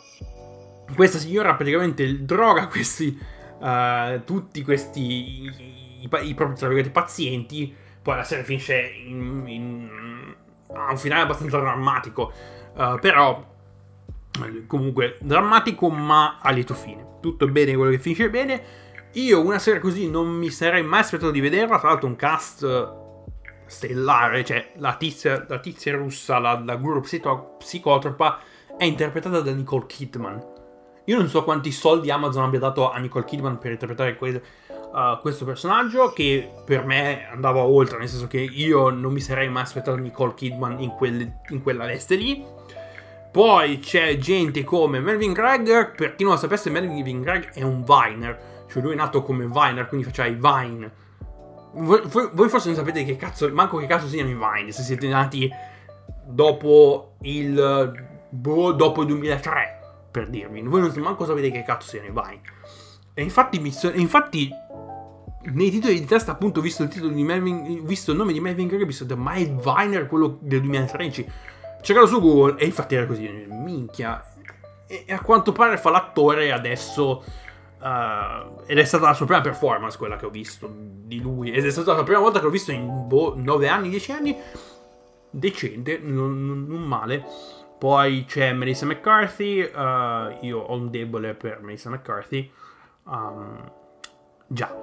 questa 0.94 1.18
signora 1.18 1.54
praticamente 1.54 2.24
droga 2.24 2.68
questi, 2.68 3.18
uh, 3.58 4.22
tutti 4.24 4.62
questi 4.62 5.00
i, 5.00 6.08
i, 6.22 6.34
propri 6.34 6.90
pazienti. 6.90 7.74
Poi 8.02 8.16
la 8.16 8.24
serie 8.24 8.44
finisce 8.44 8.80
in, 9.06 9.44
in, 9.46 10.34
a 10.72 10.90
un 10.90 10.98
finale 10.98 11.22
abbastanza 11.22 11.58
drammatico. 11.58 12.32
Uh, 12.74 12.98
però 12.98 13.52
comunque 14.66 15.16
drammatico 15.20 15.88
ma 15.88 16.38
a 16.40 16.50
lieto 16.50 16.74
fine. 16.74 17.18
Tutto 17.20 17.46
bene 17.48 17.74
quello 17.74 17.90
che 17.90 17.98
finisce 17.98 18.28
bene. 18.30 18.62
Io 19.12 19.40
una 19.40 19.58
serie 19.58 19.80
così 19.80 20.10
non 20.10 20.28
mi 20.28 20.50
sarei 20.50 20.82
mai 20.82 21.00
aspettato 21.00 21.30
di 21.30 21.40
vederla, 21.40 21.78
tra 21.78 21.88
l'altro 21.90 22.08
un 22.08 22.16
cast 22.16 23.02
stellare, 23.66 24.44
cioè 24.44 24.72
la 24.76 24.96
tizia, 24.96 25.44
la 25.48 25.58
tizia 25.58 25.94
russa, 25.96 26.38
la, 26.38 26.60
la 26.64 26.76
guru 26.76 27.00
psico, 27.00 27.54
psicotropa, 27.58 28.40
è 28.76 28.84
interpretata 28.84 29.40
da 29.40 29.52
Nicole 29.52 29.86
Kidman. 29.86 30.53
Io 31.06 31.18
non 31.18 31.28
so 31.28 31.44
quanti 31.44 31.70
soldi 31.70 32.10
Amazon 32.10 32.44
abbia 32.44 32.58
dato 32.58 32.90
a 32.90 32.98
Nicole 32.98 33.24
Kidman 33.24 33.58
per 33.58 33.72
interpretare 33.72 34.16
que- 34.16 34.42
uh, 34.92 35.20
questo 35.20 35.44
personaggio, 35.44 36.12
che 36.12 36.50
per 36.64 36.84
me 36.84 37.28
andava 37.30 37.60
oltre, 37.60 37.98
nel 37.98 38.08
senso 38.08 38.26
che 38.26 38.40
io 38.40 38.88
non 38.88 39.12
mi 39.12 39.20
sarei 39.20 39.48
mai 39.48 39.62
aspettato 39.62 39.96
Nicole 39.96 40.34
Kidman 40.34 40.80
in, 40.80 40.90
quel, 40.90 41.40
in 41.48 41.62
quella 41.62 41.84
veste 41.84 42.14
lì. 42.14 42.44
Poi 43.30 43.80
c'è 43.80 44.16
gente 44.16 44.64
come 44.64 45.00
Melvin 45.00 45.32
Gregg, 45.32 45.94
per 45.96 46.14
chi 46.14 46.22
non 46.22 46.34
lo 46.34 46.38
sapesse 46.38 46.70
Melvin 46.70 47.20
Gregg 47.20 47.50
è 47.52 47.62
un 47.62 47.84
Viner, 47.84 48.64
cioè 48.70 48.80
lui 48.80 48.92
è 48.92 48.96
nato 48.96 49.22
come 49.22 49.46
Viner, 49.46 49.88
quindi 49.88 50.06
faceva 50.06 50.28
i 50.28 50.34
Vine. 50.34 51.02
Voi, 51.72 52.00
voi, 52.32 52.48
forse 52.48 52.68
non 52.68 52.76
sapete 52.76 53.04
che 53.04 53.16
cazzo, 53.16 53.52
manco 53.52 53.76
che 53.78 53.86
cazzo 53.86 54.06
siano 54.06 54.30
i 54.30 54.34
Vine, 54.34 54.70
se 54.70 54.82
siete 54.82 55.08
nati 55.08 55.50
dopo 56.24 57.16
il, 57.22 57.92
boh, 58.30 58.72
dopo 58.72 59.00
il 59.00 59.08
2003, 59.08 59.83
per 60.14 60.28
dirvi. 60.28 60.62
Voi 60.62 60.80
non 60.80 60.92
manco 60.98 61.24
sapete 61.24 61.50
che 61.50 61.64
cazzo 61.64 61.88
siano 61.88 62.06
i 62.06 62.12
Vine. 62.12 62.40
E 63.14 63.22
infatti, 63.22 63.60
infatti 63.94 64.48
nei 65.52 65.70
titoli 65.70 65.98
di 65.98 66.06
testa 66.06 66.30
appunto 66.30 66.60
visto 66.60 66.84
il 66.84 66.88
titolo 66.88 67.12
di 67.12 67.24
Melvin, 67.24 67.84
visto 67.84 68.12
il 68.12 68.16
nome 68.16 68.32
di 68.32 68.38
Melvin 68.38 68.68
Gregg, 68.68 68.82
ho 68.82 68.86
visto 68.86 69.04
ma 69.16 69.32
è 69.32 69.44
Viner 69.50 70.06
quello 70.06 70.38
del 70.40 70.60
2013 70.60 71.26
cercato 71.80 72.06
su 72.06 72.20
Google 72.20 72.58
e 72.58 72.64
infatti 72.64 72.94
era 72.94 73.06
così, 73.06 73.28
minchia. 73.48 74.24
E, 74.86 75.04
a 75.12 75.20
quanto 75.20 75.50
pare 75.50 75.78
fa 75.78 75.90
l'attore 75.90 76.52
adesso. 76.52 77.24
Uh, 77.84 78.62
ed 78.64 78.78
è 78.78 78.84
stata 78.84 79.08
la 79.08 79.12
sua 79.12 79.26
prima 79.26 79.42
performance 79.42 79.98
quella 79.98 80.16
che 80.16 80.26
ho 80.26 80.30
visto 80.30 80.72
di 80.72 81.20
lui. 81.20 81.50
Ed 81.50 81.66
è 81.66 81.70
stata 81.70 81.92
la 81.92 82.04
prima 82.04 82.20
volta 82.20 82.38
che 82.38 82.44
l'ho 82.44 82.50
visto 82.50 82.70
in 82.70 83.08
boh, 83.08 83.34
9 83.36 83.68
anni, 83.68 83.88
10 83.90 84.12
anni. 84.12 84.36
Decente, 85.28 85.98
non, 85.98 86.66
non 86.66 86.82
male. 86.82 87.24
Poi 87.84 88.24
c'è 88.26 88.54
Melissa 88.54 88.86
McCarthy. 88.86 89.60
Uh, 89.60 90.38
io 90.40 90.58
ho 90.58 90.74
un 90.74 90.88
debole 90.88 91.34
per 91.34 91.60
Melissa 91.60 91.90
McCarthy. 91.90 92.50
Um, 93.02 93.70
già, 94.46 94.74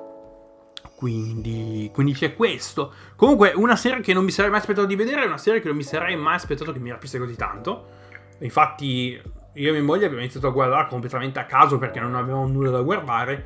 quindi, 0.94 1.90
quindi, 1.92 2.14
c'è 2.14 2.36
questo. 2.36 2.94
Comunque, 3.16 3.54
una 3.56 3.76
serie 3.76 4.04
che 4.04 4.14
non 4.14 4.24
mi 4.24 4.30
sarei 4.30 4.52
mai 4.52 4.60
aspettato 4.60 4.86
di 4.86 4.96
vedere 4.96 5.24
è 5.24 5.26
una 5.26 5.40
serie 5.40 5.62
che 5.62 5.68
non 5.68 5.78
mi 5.78 5.82
sarei 5.82 6.16
mai 6.16 6.36
aspettato 6.36 6.72
che 6.72 6.78
mi 6.78 6.92
rapisse 6.92 7.18
così 7.18 7.36
tanto. 7.36 7.88
Infatti, 8.42 9.20
io 9.54 9.70
e 9.70 9.72
mia 9.72 9.82
moglie 9.82 10.06
abbiamo 10.06 10.22
iniziato 10.22 10.46
a 10.46 10.52
guardare 10.52 10.88
completamente 10.88 11.40
a 11.40 11.46
caso 11.46 11.80
perché 11.80 12.00
non 12.00 12.14
avevamo 12.14 12.46
nulla 12.46 12.70
da 12.70 12.84
guardare. 12.84 13.46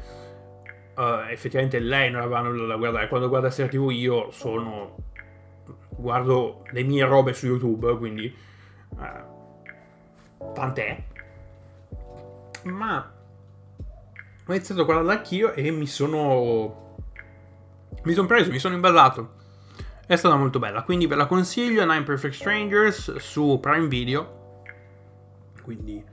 Uh, 0.98 1.32
effettivamente 1.32 1.80
lei 1.80 2.12
non 2.12 2.24
aveva 2.24 2.41
nulla 2.41 2.65
da 2.65 2.76
guardare. 2.76 3.08
Quando 3.08 3.30
guarda 3.30 3.50
serie 3.50 3.72
TV 3.72 3.89
io 3.91 4.32
sono... 4.32 4.98
guardo 5.91 6.65
le 6.72 6.84
mie 6.84 7.06
robe 7.06 7.32
su 7.32 7.46
YouTube, 7.46 7.96
quindi... 7.96 8.36
Uh, 8.98 9.35
tant'è. 10.53 11.03
Ma... 12.63 13.12
Ho 14.47 14.53
iniziato 14.53 14.81
a 14.81 14.84
guardarla 14.84 15.13
anch'io 15.13 15.53
e 15.53 15.71
mi 15.71 15.88
sono 15.88 16.84
mi 18.05 18.13
sono 18.13 18.27
preso, 18.27 18.51
mi 18.51 18.60
sono 18.60 18.75
imballato. 18.75 19.34
È 20.05 20.15
stata 20.15 20.36
molto 20.36 20.60
bella, 20.60 20.84
quindi 20.84 21.08
ve 21.08 21.15
la 21.15 21.25
consiglio. 21.25 21.84
Nine 21.86 22.03
Perfect 22.03 22.36
Strangers 22.36 23.15
su 23.15 23.58
Prime 23.60 23.88
Video. 23.88 24.62
Quindi 25.63 26.03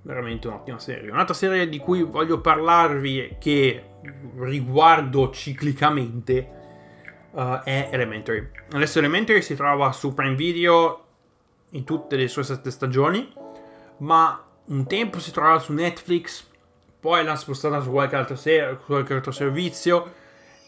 veramente 0.00 0.48
un'ottima 0.48 0.78
serie. 0.78 1.10
Un'altra 1.10 1.34
serie 1.34 1.68
di 1.68 1.78
cui 1.78 2.02
voglio 2.02 2.40
parlarvi 2.40 3.36
che 3.38 3.90
riguardo 4.36 5.30
ciclicamente 5.30 6.50
uh, 7.32 7.60
è 7.62 7.90
Elementary. 7.92 8.48
Adesso 8.72 8.98
Elementary 9.00 9.42
si 9.42 9.54
trova 9.54 9.92
su 9.92 10.14
Prime 10.14 10.34
Video 10.36 11.04
in 11.70 11.84
tutte 11.84 12.16
le 12.16 12.28
sue 12.28 12.42
sette 12.42 12.70
stagioni, 12.70 13.30
ma 13.98 14.42
un 14.66 14.86
tempo 14.86 15.18
si 15.18 15.30
trovava 15.30 15.58
su 15.58 15.72
Netflix, 15.72 16.46
poi 17.00 17.22
l'hanno 17.22 17.36
spostata 17.36 17.80
su 17.80 17.90
qualche 17.90 18.16
altro, 18.16 18.36
ser- 18.36 18.78
qualche 18.84 19.12
altro 19.12 19.30
servizio 19.30 20.12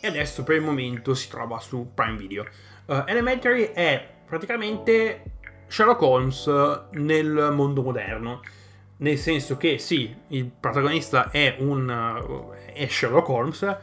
e 0.00 0.06
adesso 0.08 0.42
per 0.42 0.56
il 0.56 0.62
momento 0.62 1.14
si 1.14 1.28
trova 1.28 1.58
su 1.60 1.92
Prime 1.94 2.16
Video. 2.16 2.46
Uh, 2.86 3.04
Elementary 3.06 3.72
è 3.72 4.06
praticamente 4.26 5.38
Sherlock 5.66 6.02
Holmes 6.02 6.46
nel 6.92 7.50
mondo 7.52 7.82
moderno. 7.82 8.40
Nel 8.98 9.18
senso 9.18 9.56
che 9.56 9.78
sì, 9.78 10.14
il 10.28 10.46
protagonista 10.46 11.30
è 11.30 11.56
un 11.58 11.88
uh, 11.88 12.52
è 12.72 12.86
Sherlock 12.86 13.28
Holmes, 13.28 13.76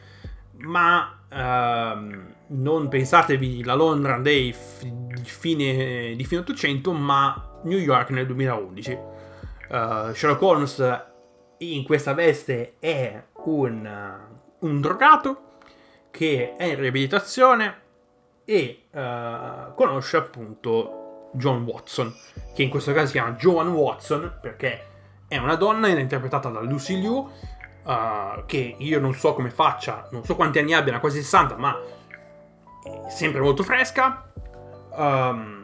ma 0.58 1.20
uh, 1.30 2.32
non 2.48 2.88
pensatevi 2.88 3.64
la 3.64 3.74
Londra 3.74 4.18
dei 4.20 4.54
f- 4.54 4.84
di, 4.84 5.24
fine, 5.24 6.16
di 6.16 6.24
fine 6.26 6.42
800, 6.42 6.94
ma 6.94 7.60
New 7.64 7.80
York 7.80 8.12
nel 8.12 8.26
2011. 8.26 9.12
Uh, 9.74 10.14
Sherlock 10.14 10.40
Holmes 10.44 11.04
in 11.58 11.84
questa 11.84 12.14
veste 12.14 12.76
è 12.78 13.24
un, 13.46 14.20
un 14.60 14.82
drogato 14.82 15.58
che 16.12 16.54
è 16.56 16.66
in 16.66 16.80
riabilitazione 16.80 17.82
e 18.46 18.84
uh, 18.92 19.74
conosce 19.74 20.18
appunto 20.18 21.32
John 21.34 21.64
Watson, 21.64 22.14
che 22.54 22.62
in 22.62 22.70
questo 22.70 22.94
caso 22.94 23.08
si 23.08 23.14
chiama 23.14 23.32
Joan 23.32 23.70
Watson 23.70 24.38
perché 24.40 24.88
è 25.28 25.38
una 25.38 25.56
donna 25.56 25.88
interpretata 25.88 26.50
da 26.50 26.60
Lucy 26.60 27.00
Liu, 27.00 27.16
uh, 27.16 28.46
che 28.46 28.76
io 28.78 29.00
non 29.00 29.16
so 29.16 29.34
come 29.34 29.50
faccia, 29.50 30.08
non 30.12 30.24
so 30.24 30.36
quanti 30.36 30.60
anni 30.60 30.76
abbia, 30.76 31.00
quasi 31.00 31.20
60, 31.20 31.58
ma 31.58 31.76
è 32.84 33.10
sempre 33.10 33.42
molto 33.42 33.64
fresca. 33.64 34.32
Um, 34.92 35.63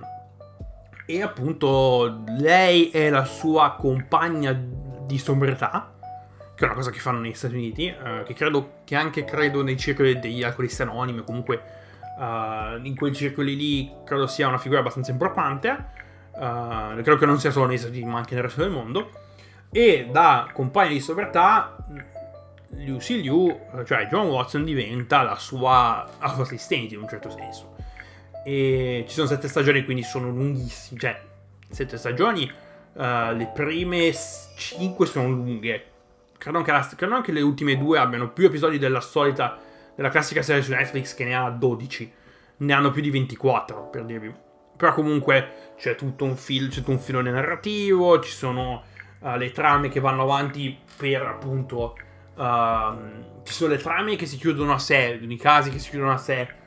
e 1.09 1.23
appunto 1.23 2.23
lei 2.37 2.91
è 2.91 3.09
la 3.09 3.25
sua 3.25 3.75
compagna 3.79 4.53
di 4.53 5.17
sobrietà 5.17 5.93
che 6.53 6.65
è 6.65 6.67
una 6.67 6.75
cosa 6.75 6.91
che 6.91 6.99
fanno 6.99 7.19
negli 7.19 7.33
Stati 7.33 7.55
Uniti, 7.55 7.87
uh, 7.87 8.23
che 8.25 8.33
credo 8.33 8.81
che 8.83 8.95
anche 8.95 9.23
credo 9.23 9.63
nei 9.63 9.77
circoli 9.77 10.19
degli 10.19 10.43
alcolisti 10.43 10.81
anonimi, 10.81 11.23
comunque 11.23 11.63
uh, 12.17 12.85
in 12.85 12.95
quei 12.97 13.13
circoli 13.13 13.55
lì 13.55 13.91
credo 14.03 14.27
sia 14.27 14.49
una 14.49 14.57
figura 14.57 14.81
abbastanza 14.81 15.09
importante. 15.09 15.69
Uh, 16.33 17.01
credo 17.01 17.15
che 17.15 17.25
non 17.25 17.39
sia 17.39 17.51
solo 17.51 17.67
nei 17.67 17.77
Stati 17.77 17.93
Uniti, 17.95 18.09
ma 18.09 18.17
anche 18.17 18.33
nel 18.33 18.43
resto 18.43 18.61
del 18.61 18.71
mondo. 18.71 19.09
E 19.71 20.09
da 20.11 20.49
compagno 20.51 20.89
di 20.89 20.99
sobrietà, 20.99 21.77
Lucy 22.85 23.21
Liu, 23.21 23.57
cioè 23.85 24.07
John 24.07 24.27
Watson, 24.27 24.65
diventa 24.65 25.21
la 25.21 25.37
sua 25.37 26.07
assistente 26.19 26.93
in 26.93 27.01
un 27.01 27.07
certo 27.07 27.29
senso. 27.29 27.77
E 28.49 29.05
ci 29.07 29.13
sono 29.13 29.27
sette 29.27 29.47
stagioni, 29.47 29.85
quindi 29.85 30.01
sono 30.01 30.31
lunghissime. 30.31 30.99
Cioè, 30.99 31.21
sette 31.69 31.97
stagioni. 31.97 32.51
Uh, 32.93 33.35
le 33.35 33.51
prime 33.53 34.11
cinque 34.57 35.05
sono 35.05 35.29
lunghe. 35.29 35.83
Credo 36.35 36.63
che, 36.63 36.71
la, 36.71 36.89
credo 36.95 37.13
anche 37.13 37.31
le 37.31 37.41
ultime 37.41 37.77
due 37.77 37.99
abbiano 37.99 38.31
più 38.31 38.47
episodi 38.47 38.79
della 38.79 39.01
solita, 39.01 39.59
della 39.93 40.09
classica 40.09 40.41
serie 40.41 40.63
su 40.63 40.71
Netflix 40.71 41.13
che 41.13 41.25
ne 41.25 41.35
ha 41.35 41.47
12. 41.51 42.11
Ne 42.57 42.73
hanno 42.73 42.89
più 42.89 43.03
di 43.03 43.11
24, 43.11 43.89
per 43.91 44.03
dirvi. 44.05 44.33
Però 44.75 44.93
comunque 44.93 45.73
c'è 45.77 45.93
tutto 45.93 46.23
un, 46.25 46.35
fil, 46.35 46.69
c'è 46.69 46.79
tutto 46.79 46.89
un 46.89 46.99
filone 46.99 47.29
narrativo, 47.29 48.19
ci 48.19 48.31
sono 48.31 48.81
uh, 49.19 49.35
le 49.35 49.51
trame 49.51 49.89
che 49.89 49.99
vanno 49.99 50.23
avanti 50.23 50.75
per 50.97 51.21
appunto... 51.21 51.95
Uh, 52.33 53.43
ci 53.43 53.53
sono 53.53 53.73
le 53.73 53.77
trame 53.77 54.15
che 54.15 54.25
si 54.25 54.37
chiudono 54.37 54.73
a 54.73 54.79
sé, 54.79 55.19
i 55.21 55.37
casi 55.37 55.69
che 55.69 55.77
si 55.77 55.89
chiudono 55.89 56.13
a 56.13 56.17
sé 56.17 56.57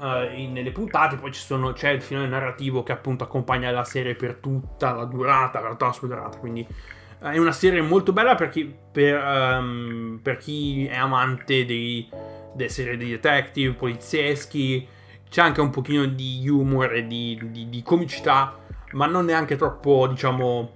uh, 0.00 0.34
in, 0.34 0.52
nelle 0.52 0.72
puntate, 0.72 1.16
poi 1.16 1.32
sono, 1.32 1.72
c'è 1.72 1.90
il 1.90 2.02
finale 2.02 2.26
narrativo 2.26 2.82
che 2.82 2.92
appunto 2.92 3.24
accompagna 3.24 3.70
la 3.70 3.84
serie 3.84 4.14
per 4.14 4.36
tutta 4.36 4.92
la 4.92 5.04
durata, 5.04 5.60
per 5.60 5.70
tutta 5.70 5.86
la 5.86 5.92
sua 5.92 6.08
durata, 6.08 6.38
quindi 6.38 6.66
uh, 7.20 7.26
è 7.26 7.38
una 7.38 7.52
serie 7.52 7.82
molto 7.82 8.12
bella 8.12 8.34
per 8.34 8.48
chi, 8.48 8.74
per, 8.90 9.22
um, 9.22 10.18
per 10.22 10.38
chi 10.38 10.86
è 10.86 10.96
amante 10.96 11.64
dei, 11.64 12.08
delle 12.54 12.70
serie 12.70 12.96
di 12.96 13.10
detective, 13.10 13.74
polizieschi, 13.74 14.88
c'è 15.28 15.42
anche 15.42 15.60
un 15.60 15.70
pochino 15.70 16.06
di 16.06 16.48
humor 16.48 16.94
e 16.94 17.06
di, 17.06 17.38
di, 17.50 17.68
di 17.68 17.82
comicità, 17.82 18.58
ma 18.92 19.06
non 19.06 19.26
neanche 19.26 19.54
troppo, 19.54 20.08
diciamo, 20.08 20.72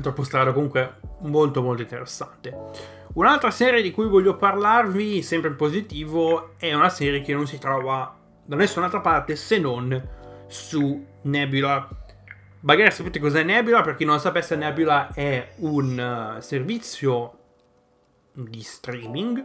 troppo 0.00 0.24
strano, 0.24 0.52
comunque 0.52 0.94
molto 1.20 1.62
molto 1.62 1.82
interessante. 1.82 2.98
Un'altra 3.12 3.50
serie 3.50 3.82
di 3.82 3.90
cui 3.90 4.06
voglio 4.06 4.36
parlarvi, 4.36 5.22
sempre 5.22 5.50
in 5.50 5.56
positivo, 5.56 6.54
è 6.58 6.72
una 6.74 6.88
serie 6.88 7.20
che 7.20 7.32
non 7.32 7.46
si 7.46 7.58
trova 7.58 8.19
da 8.50 8.56
nessun'altra 8.56 8.98
parte 8.98 9.36
se 9.36 9.60
non 9.60 10.08
su 10.48 11.06
Nebula. 11.22 11.88
Magari 12.62 12.90
sapete 12.90 13.20
cos'è 13.20 13.44
Nebula, 13.44 13.80
per 13.82 13.94
chi 13.94 14.04
non 14.04 14.18
sapesse 14.18 14.56
Nebula 14.56 15.12
è 15.14 15.52
un 15.58 16.36
uh, 16.36 16.40
servizio 16.40 17.38
di 18.32 18.60
streaming, 18.60 19.44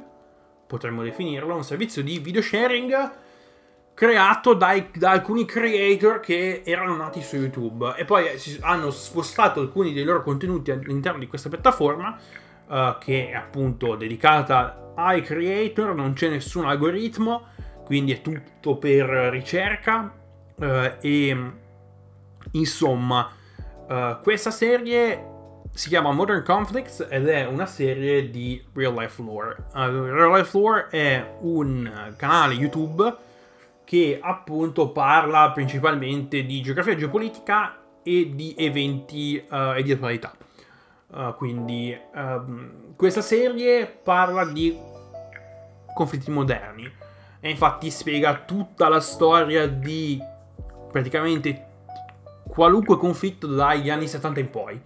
potremmo 0.65 1.03
definirlo, 1.03 1.55
un 1.55 1.63
servizio 1.63 2.01
di 2.01 2.17
video 2.17 2.41
sharing 2.41 3.11
creato 3.93 4.55
dai, 4.55 4.89
da 4.95 5.11
alcuni 5.11 5.45
creator 5.45 6.19
che 6.19 6.63
erano 6.65 6.95
nati 6.95 7.21
su 7.21 7.35
YouTube 7.35 7.93
e 7.95 8.05
poi 8.05 8.25
hanno 8.61 8.89
spostato 8.89 9.59
alcuni 9.59 9.93
dei 9.93 10.03
loro 10.03 10.23
contenuti 10.23 10.71
all'interno 10.71 11.19
di 11.19 11.27
questa 11.27 11.49
piattaforma 11.49 12.17
uh, 12.65 12.97
che 12.97 13.29
è 13.29 13.35
appunto 13.35 13.95
dedicata 13.95 14.93
ai 14.95 15.21
creator, 15.21 15.93
non 15.93 16.13
c'è 16.13 16.27
nessun 16.27 16.65
algoritmo 16.65 17.53
quindi 17.85 18.13
è 18.13 18.21
tutto 18.21 18.77
per 18.77 19.05
ricerca 19.05 20.11
eh, 20.59 20.97
e 20.99 21.51
insomma 22.51 23.31
eh, 23.87 24.17
questa 24.21 24.51
serie 24.51 25.33
si 25.75 25.89
chiama 25.89 26.11
Modern 26.11 26.41
Conflicts 26.43 27.05
ed 27.09 27.27
è 27.27 27.45
una 27.45 27.65
serie 27.65 28.29
di 28.29 28.63
real 28.73 28.93
life 28.93 29.21
lore. 29.21 29.65
Uh, 29.73 30.05
real 30.05 30.31
life 30.31 30.57
lore 30.57 30.87
è 30.89 31.35
un 31.41 32.13
canale 32.15 32.53
YouTube 32.53 33.13
che 33.83 34.17
appunto 34.21 34.89
parla 34.91 35.51
principalmente 35.51 36.45
di 36.45 36.61
geografia 36.61 36.95
geopolitica 36.95 37.77
e 38.03 38.31
di 38.33 38.55
eventi 38.57 39.45
uh, 39.49 39.73
e 39.75 39.83
di 39.83 39.91
attualità. 39.91 40.33
Uh, 41.07 41.35
quindi 41.35 41.95
um, 42.13 42.95
questa 42.95 43.21
serie 43.21 43.85
parla 43.85 44.45
di 44.45 44.77
conflitti 45.93 46.31
moderni 46.31 46.89
e 47.39 47.49
infatti 47.49 47.89
spiega 47.91 48.43
tutta 48.45 48.87
la 48.87 48.99
storia 48.99 49.67
di 49.67 50.19
praticamente 50.91 51.73
qualunque 52.47 52.97
conflitto 52.97 53.47
dagli 53.47 53.89
anni 53.89 54.07
70 54.07 54.39
in 54.39 54.49
poi. 54.49 54.81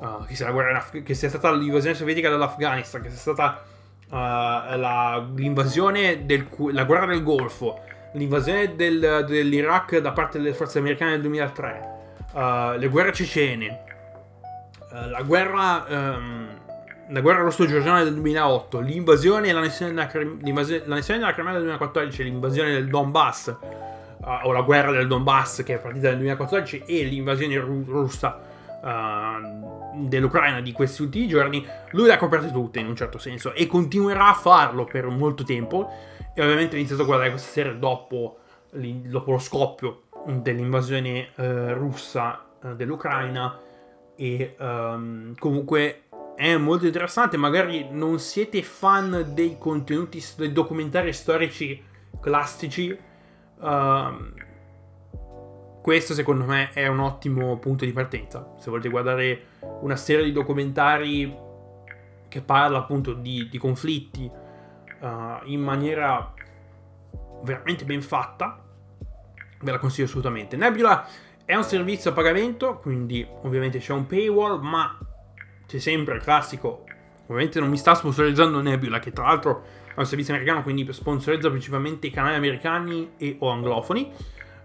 Uh, 0.00 0.24
che, 0.24 0.34
sia 0.34 0.48
Af- 0.48 1.02
che, 1.02 1.14
sia 1.14 1.28
stata 1.28 1.52
l'invasione 1.52 1.94
sovietica 1.94 2.30
dell'Afghanistan, 2.30 3.02
che 3.02 3.10
sia 3.10 3.18
stata 3.18 3.62
uh, 4.08 4.14
la, 4.14 5.28
l'invasione 5.34 6.24
del, 6.24 6.48
la 6.72 6.84
guerra 6.84 7.06
del 7.06 7.22
Golfo, 7.22 7.80
l'invasione 8.14 8.74
del, 8.76 9.24
dell'Iraq 9.28 9.98
da 9.98 10.12
parte 10.12 10.38
delle 10.38 10.54
forze 10.54 10.78
americane 10.78 11.10
nel 11.12 11.20
2003, 11.20 11.88
uh, 12.32 12.78
le 12.78 12.88
guerre 12.88 13.12
cecene, 13.12 13.84
la 14.90 15.22
guerra 15.22 15.84
um, 15.88 16.59
la 17.10 17.20
guerra 17.20 17.42
russo-georgiana 17.42 18.04
del 18.04 18.14
2008, 18.14 18.78
l'invasione 18.80 19.48
e 19.48 19.52
l'annessione 19.52 19.92
della, 19.92 20.06
della 20.06 21.32
Crimea 21.32 21.52
del 21.52 21.62
2014, 21.62 22.22
l'invasione 22.22 22.72
del 22.72 22.88
Donbass, 22.88 23.56
uh, 24.20 24.46
o 24.46 24.52
la 24.52 24.62
guerra 24.62 24.92
del 24.92 25.08
Donbass 25.08 25.64
che 25.64 25.74
è 25.74 25.78
partita 25.78 26.08
nel 26.08 26.18
2014, 26.18 26.84
e 26.86 27.02
l'invasione 27.04 27.58
ru- 27.58 27.86
russa 27.86 28.40
uh, 28.80 30.06
dell'Ucraina 30.06 30.60
di 30.60 30.70
questi 30.72 31.02
ultimi 31.02 31.26
giorni, 31.26 31.66
lui 31.90 32.06
le 32.06 32.12
ha 32.12 32.18
coperte 32.18 32.52
tutte 32.52 32.78
in 32.78 32.86
un 32.86 32.94
certo 32.94 33.18
senso 33.18 33.54
e 33.54 33.66
continuerà 33.66 34.28
a 34.28 34.34
farlo 34.34 34.84
per 34.84 35.06
molto 35.06 35.42
tempo. 35.42 35.90
E 36.32 36.42
ovviamente 36.42 36.76
ho 36.76 36.78
iniziato 36.78 37.02
a 37.02 37.06
guardare 37.06 37.30
questa 37.30 37.50
serie 37.50 37.76
dopo, 37.76 38.38
dopo 38.70 39.32
lo 39.32 39.38
scoppio 39.38 40.02
dell'invasione 40.26 41.30
uh, 41.34 41.72
russa 41.72 42.44
dell'Ucraina 42.76 43.58
e 44.14 44.54
um, 44.58 45.34
comunque 45.38 46.02
è 46.40 46.56
molto 46.56 46.86
interessante. 46.86 47.36
Magari 47.36 47.88
non 47.90 48.18
siete 48.18 48.62
fan 48.62 49.32
dei 49.34 49.58
contenuti, 49.58 50.24
dei 50.38 50.52
documentari 50.52 51.12
storici 51.12 51.84
classici. 52.18 52.98
Uh, 53.58 54.32
questo 55.82 56.14
secondo 56.14 56.46
me 56.46 56.70
è 56.72 56.86
un 56.86 57.00
ottimo 57.00 57.58
punto 57.58 57.84
di 57.84 57.92
partenza. 57.92 58.54
Se 58.58 58.70
volete 58.70 58.88
guardare 58.88 59.42
una 59.82 59.96
serie 59.96 60.24
di 60.24 60.32
documentari 60.32 61.36
che 62.28 62.40
parla 62.40 62.78
appunto 62.78 63.12
di, 63.12 63.46
di 63.50 63.58
conflitti 63.58 64.24
uh, 64.24 65.44
in 65.44 65.60
maniera 65.60 66.32
veramente 67.42 67.84
ben 67.84 68.00
fatta, 68.00 68.64
ve 69.60 69.70
la 69.70 69.78
consiglio 69.78 70.06
assolutamente. 70.06 70.56
Nebula 70.56 71.06
è 71.44 71.54
un 71.54 71.64
servizio 71.64 72.12
a 72.12 72.14
pagamento, 72.14 72.78
quindi 72.78 73.26
ovviamente 73.42 73.78
c'è 73.78 73.92
un 73.92 74.06
paywall, 74.06 74.60
ma 74.60 74.96
c'è 75.70 75.78
sempre 75.78 76.16
il 76.16 76.22
classico. 76.22 76.84
Ovviamente 77.22 77.60
non 77.60 77.68
mi 77.68 77.76
sta 77.76 77.94
sponsorizzando 77.94 78.60
Nebula, 78.60 78.98
che 78.98 79.12
tra 79.12 79.26
l'altro 79.26 79.62
è 79.94 79.98
un 79.98 80.04
servizio 80.04 80.34
americano, 80.34 80.64
quindi 80.64 80.92
sponsorizza 80.92 81.48
principalmente 81.48 82.08
i 82.08 82.10
canali 82.10 82.34
americani 82.34 83.12
e 83.16 83.36
o 83.38 83.48
anglofoni. 83.50 84.12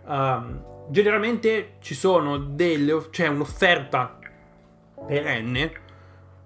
Um, 0.06 0.64
generalmente 0.90 1.76
ci 1.80 1.94
sono 1.94 2.38
delle. 2.38 3.10
c'è 3.12 3.28
un'offerta 3.28 4.18
perenne 5.06 5.84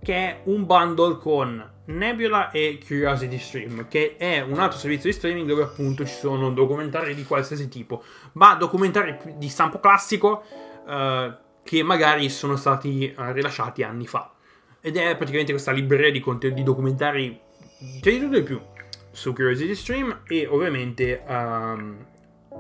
che 0.02 0.16
è 0.16 0.42
un 0.46 0.66
bundle 0.66 1.18
con 1.18 1.72
Nebula 1.86 2.52
e 2.52 2.80
Curiosity 2.86 3.38
Stream, 3.38 3.88
che 3.88 4.16
è 4.18 4.42
un 4.42 4.60
altro 4.60 4.78
servizio 4.78 5.10
di 5.10 5.16
streaming 5.16 5.48
dove 5.48 5.64
appunto 5.64 6.06
ci 6.06 6.14
sono 6.14 6.52
documentari 6.52 7.16
di 7.16 7.24
qualsiasi 7.24 7.70
tipo, 7.70 8.04
ma 8.34 8.56
documentari 8.56 9.18
di 9.38 9.50
stampo 9.50 9.80
classico 9.80 10.44
uh, 10.86 11.34
che 11.64 11.84
magari 11.84 12.30
sono 12.30 12.58
stati 12.58 13.14
uh, 13.18 13.32
rilasciati 13.32 13.84
anni 13.84 14.06
fa. 14.06 14.32
Ed 14.82 14.96
è 14.96 15.16
praticamente 15.16 15.52
questa 15.52 15.72
libreria 15.72 16.12
di, 16.12 16.20
conten- 16.20 16.54
di 16.54 16.64
documentari, 16.64 17.40
c'è 18.02 18.12
di 18.12 18.20
tutto 18.20 18.38
e 18.38 18.44
più, 18.44 18.60
su 19.12 19.34
Curiosity 19.34 19.76
Stream 19.76 20.22
e 20.26 20.48
ovviamente 20.48 21.22
um, 21.28 22.06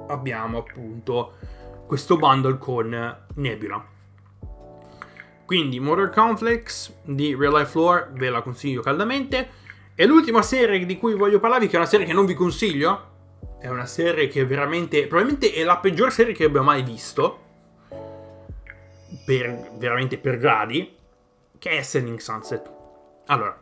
abbiamo 0.07 0.57
appunto 0.59 1.35
questo 1.87 2.17
bundle 2.17 2.57
con 2.57 3.17
Nebula. 3.35 3.97
Quindi 5.45 5.79
Modern 5.79 6.11
Conflicts 6.11 6.93
di 7.03 7.35
Real 7.35 7.53
Life 7.53 7.75
Lore 7.75 8.09
ve 8.13 8.29
la 8.29 8.41
consiglio 8.41 8.81
caldamente. 8.81 9.49
E 9.95 10.05
l'ultima 10.05 10.41
serie 10.41 10.85
di 10.85 10.97
cui 10.97 11.15
voglio 11.15 11.39
parlarvi, 11.39 11.67
che 11.67 11.73
è 11.73 11.77
una 11.77 11.87
serie 11.87 12.05
che 12.05 12.13
non 12.13 12.25
vi 12.25 12.35
consiglio, 12.35 13.07
è 13.59 13.67
una 13.67 13.85
serie 13.85 14.27
che 14.27 14.45
veramente, 14.45 15.07
probabilmente 15.07 15.51
è 15.51 15.63
la 15.63 15.77
peggior 15.77 16.11
serie 16.11 16.33
che 16.33 16.45
abbia 16.45 16.61
mai 16.61 16.83
visto, 16.83 17.39
per, 19.25 19.71
veramente 19.77 20.17
per 20.19 20.37
gradi, 20.37 20.95
che 21.59 21.69
è 21.71 21.81
Selling 21.81 22.17
Sunset. 22.19 22.71
Allora, 23.27 23.61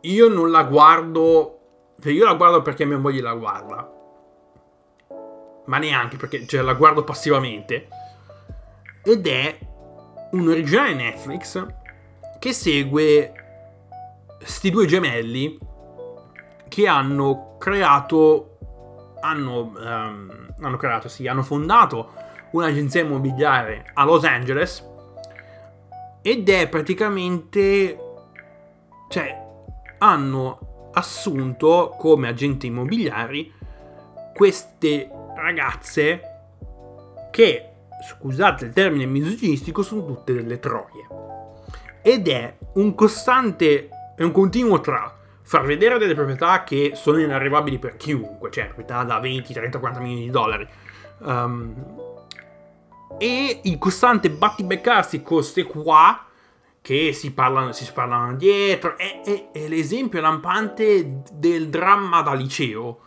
io 0.00 0.28
non 0.28 0.50
la 0.50 0.62
guardo, 0.62 1.58
cioè 2.00 2.12
io 2.12 2.24
la 2.24 2.34
guardo 2.34 2.62
perché 2.62 2.84
mia 2.84 2.98
moglie 2.98 3.20
la 3.20 3.34
guarda, 3.34 3.92
ma 5.66 5.78
neanche 5.78 6.16
perché 6.16 6.46
cioè, 6.46 6.62
la 6.62 6.74
guardo 6.74 7.04
passivamente. 7.04 7.88
Ed 9.02 9.26
è 9.26 9.58
un 10.30 10.48
originale 10.48 10.94
Netflix 10.94 11.66
che 12.38 12.52
segue 12.52 13.32
sti 14.38 14.70
due 14.70 14.86
gemelli 14.86 15.58
che 16.68 16.86
hanno 16.86 17.56
creato 17.58 18.58
hanno, 19.20 19.72
um, 19.76 20.54
hanno 20.60 20.76
creato, 20.76 21.08
sì, 21.08 21.26
hanno 21.26 21.42
fondato 21.42 22.12
un'agenzia 22.52 23.02
immobiliare 23.02 23.90
a 23.94 24.04
Los 24.04 24.24
Angeles 24.24 24.86
ed 26.22 26.48
è 26.48 26.68
praticamente, 26.68 27.98
cioè, 29.08 29.46
hanno 29.98 30.90
assunto 30.92 31.94
come 31.98 32.28
agenti 32.28 32.66
immobiliari 32.66 33.52
queste 34.34 35.10
ragazze 35.36 36.20
che, 37.30 37.70
scusate 38.08 38.66
il 38.66 38.72
termine 38.72 39.06
misoginistico, 39.06 39.82
sono 39.82 40.04
tutte 40.04 40.32
delle 40.32 40.58
troie. 40.58 41.06
Ed 42.02 42.28
è 42.28 42.56
un 42.74 42.94
costante, 42.94 43.88
è 44.16 44.22
un 44.22 44.32
continuo 44.32 44.80
tra 44.80 45.16
far 45.42 45.64
vedere 45.64 45.98
delle 45.98 46.14
proprietà 46.14 46.62
che 46.62 46.92
sono 46.94 47.18
inarrivabili 47.18 47.78
per 47.78 47.96
chiunque, 47.96 48.50
cioè 48.50 48.66
proprietà 48.66 49.02
da 49.02 49.18
20, 49.18 49.52
30, 49.52 49.78
40 49.78 50.00
milioni 50.00 50.24
di 50.24 50.30
dollari. 50.30 50.68
Um, 51.20 52.17
e 53.16 53.60
il 53.64 53.78
costante 53.78 54.30
battibeccarsi 54.30 55.22
con 55.22 55.38
queste 55.38 55.64
qua 55.64 56.26
che 56.80 57.12
si 57.12 57.32
parlano, 57.32 57.72
si 57.72 57.90
parlano 57.92 58.34
dietro. 58.34 58.96
È, 58.96 59.22
è, 59.22 59.50
è 59.52 59.68
l'esempio 59.68 60.20
lampante 60.20 61.22
del 61.32 61.68
dramma 61.68 62.22
da 62.22 62.34
liceo 62.34 63.00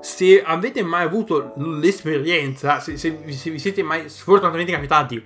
se 0.00 0.42
avete 0.42 0.82
mai 0.82 1.04
avuto 1.04 1.52
l'esperienza, 1.56 2.80
se, 2.80 2.96
se, 2.96 3.24
se, 3.32 3.50
vi 3.50 3.58
siete 3.58 3.82
mai 3.82 4.08
sfortunatamente 4.08 4.72
capitati 4.72 5.22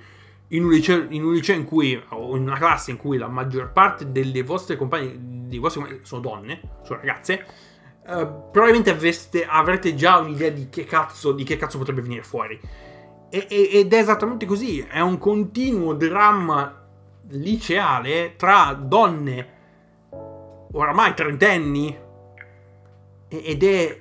in 0.48 0.64
un, 0.64 0.70
liceo, 0.70 1.06
in 1.10 1.24
un, 1.24 1.32
liceo, 1.32 1.56
in 1.56 1.64
cui, 1.64 2.00
o 2.08 2.36
in 2.36 2.42
una 2.42 2.56
classe 2.56 2.90
in 2.90 2.96
cui 2.96 3.18
la 3.18 3.28
maggior 3.28 3.72
parte 3.72 4.10
delle 4.10 4.42
vostre 4.42 4.76
compagne, 4.76 5.14
dei 5.18 5.58
vostri 5.58 5.80
compagni 5.80 6.04
sono 6.04 6.22
donne, 6.22 6.60
sono 6.82 6.98
ragazze, 6.98 7.44
eh, 8.06 8.26
probabilmente 8.50 8.90
avreste, 8.90 9.44
avrete 9.44 9.94
già 9.94 10.18
un'idea 10.18 10.50
di 10.50 10.68
che 10.70 10.84
cazzo, 10.84 11.32
di 11.32 11.44
che 11.44 11.56
cazzo 11.56 11.78
potrebbe 11.78 12.00
venire 12.00 12.22
fuori. 12.22 12.58
Ed 13.30 13.92
è 13.92 13.96
esattamente 13.96 14.44
così, 14.44 14.80
è 14.80 15.00
un 15.00 15.18
continuo 15.18 15.94
dramma 15.94 16.76
liceale 17.28 18.34
tra 18.36 18.72
donne 18.72 19.58
oramai 20.72 21.14
trentenni 21.14 21.96
ed 23.28 23.62
è 23.62 24.00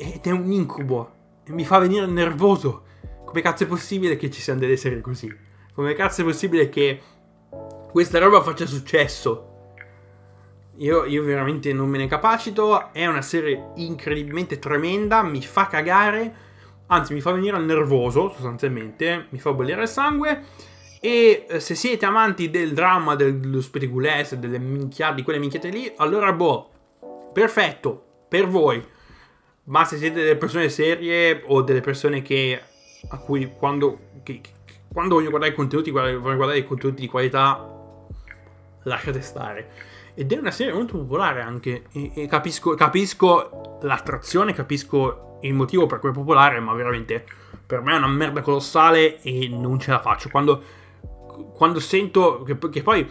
ed 0.00 0.26
è 0.26 0.30
un 0.30 0.50
incubo. 0.50 1.18
Mi 1.48 1.64
fa 1.64 1.78
venire 1.78 2.06
nervoso. 2.06 2.84
Come 3.26 3.42
cazzo 3.42 3.64
è 3.64 3.66
possibile 3.66 4.16
che 4.16 4.30
ci 4.30 4.40
siano 4.40 4.58
delle 4.58 4.76
serie 4.76 5.02
così? 5.02 5.30
Come 5.74 5.92
cazzo 5.92 6.22
è 6.22 6.24
possibile 6.24 6.70
che 6.70 7.00
questa 7.90 8.18
roba 8.18 8.40
faccia 8.40 8.64
successo? 8.64 9.48
Io, 10.76 11.04
io, 11.04 11.22
veramente 11.22 11.72
non 11.74 11.88
me 11.90 11.98
ne 11.98 12.06
capacito. 12.06 12.92
È 12.92 13.06
una 13.06 13.20
serie 13.20 13.72
incredibilmente 13.74 14.58
tremenda. 14.58 15.22
Mi 15.22 15.42
fa 15.42 15.66
cagare. 15.66 16.48
Anzi, 16.92 17.12
mi 17.12 17.20
fa 17.20 17.30
venire 17.30 17.56
nervoso, 17.58 18.30
sostanzialmente. 18.30 19.26
Mi 19.30 19.38
fa 19.38 19.52
bollire 19.52 19.82
il 19.82 19.88
sangue. 19.88 20.42
E 21.00 21.46
eh, 21.48 21.60
se 21.60 21.74
siete 21.74 22.04
amanti 22.04 22.50
del 22.50 22.74
dramma, 22.74 23.14
dello 23.14 23.60
spettaculaire, 23.60 24.38
delle 24.38 24.58
minchiate, 24.58 25.14
di 25.14 25.22
quelle 25.22 25.38
minchiate 25.38 25.68
lì, 25.68 25.90
allora 25.96 26.32
boh, 26.32 26.70
perfetto, 27.32 28.24
per 28.28 28.48
voi. 28.48 28.84
Ma 29.64 29.84
se 29.84 29.98
siete 29.98 30.20
delle 30.20 30.36
persone 30.36 30.68
serie 30.68 31.42
o 31.46 31.62
delle 31.62 31.80
persone 31.80 32.22
che 32.22 32.60
a 33.08 33.18
cui 33.18 33.48
quando, 33.56 33.98
che, 34.24 34.40
quando 34.92 35.14
vogliono 35.14 35.30
guardare 35.30 35.52
i 35.52 35.56
contenuti, 35.56 35.90
vogliono 35.90 36.20
guardare 36.20 36.58
i 36.58 36.66
contenuti 36.66 37.02
di 37.02 37.08
qualità, 37.08 37.66
lasciate 38.82 39.20
stare. 39.22 39.70
Ed 40.14 40.32
è 40.32 40.38
una 40.38 40.50
serie 40.50 40.72
molto 40.72 40.98
popolare 40.98 41.40
anche. 41.40 41.84
E, 41.92 42.10
e 42.14 42.26
capisco, 42.26 42.74
capisco 42.74 43.78
l'attrazione, 43.82 44.52
capisco 44.52 45.28
il 45.42 45.54
motivo 45.54 45.86
per 45.86 45.98
cui 45.98 46.10
è 46.10 46.12
popolare, 46.12 46.60
ma 46.60 46.72
veramente 46.74 47.24
per 47.66 47.82
me 47.82 47.94
è 47.94 47.98
una 47.98 48.08
merda 48.08 48.42
colossale 48.42 49.20
e 49.22 49.48
non 49.48 49.78
ce 49.78 49.92
la 49.92 50.00
faccio. 50.00 50.28
Quando, 50.28 50.62
quando 51.54 51.78
sento 51.78 52.42
che, 52.42 52.58
che 52.58 52.82
poi, 52.82 53.08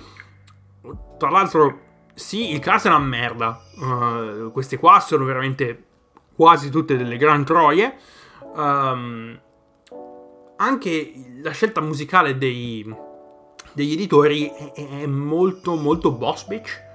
tra 1.18 1.30
l'altro, 1.30 1.80
sì, 2.14 2.52
il 2.52 2.60
cast 2.60 2.88
è 2.88 2.90
una 2.90 3.00
merda. 3.00 3.62
Uh, 3.76 4.52
queste 4.52 4.78
qua 4.78 5.00
sono 5.00 5.24
veramente 5.24 5.86
quasi 6.36 6.70
tutte 6.70 6.98
delle 6.98 7.18
gran 7.18 7.46
troie. 7.46 7.96
Um, 8.56 9.40
anche 10.58 11.14
la 11.42 11.52
scelta 11.52 11.80
musicale 11.80 12.38
dei, 12.38 12.94
degli 13.72 13.94
editori 13.94 14.48
è, 14.48 14.72
è, 14.74 15.06
molto 15.06 15.76
molto 15.76 16.12
boss 16.12 16.46
bitch. 16.46 16.88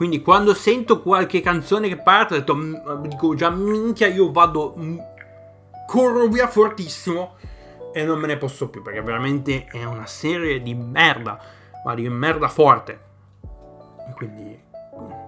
Quindi 0.00 0.22
quando 0.22 0.54
sento 0.54 1.02
qualche 1.02 1.42
canzone 1.42 1.86
che 1.86 1.98
parte, 1.98 2.36
detto, 2.36 2.56
dico 3.02 3.34
già 3.34 3.50
minchia, 3.50 4.06
io 4.06 4.32
vado, 4.32 4.74
corro 5.86 6.26
via 6.26 6.48
fortissimo 6.48 7.36
e 7.92 8.02
non 8.06 8.18
me 8.18 8.26
ne 8.26 8.38
posso 8.38 8.70
più 8.70 8.80
perché 8.80 9.02
veramente 9.02 9.66
è 9.66 9.84
una 9.84 10.06
serie 10.06 10.62
di 10.62 10.72
merda, 10.72 11.38
ma 11.84 11.94
di 11.94 12.08
merda 12.08 12.48
forte. 12.48 12.98
Quindi, 14.14 14.58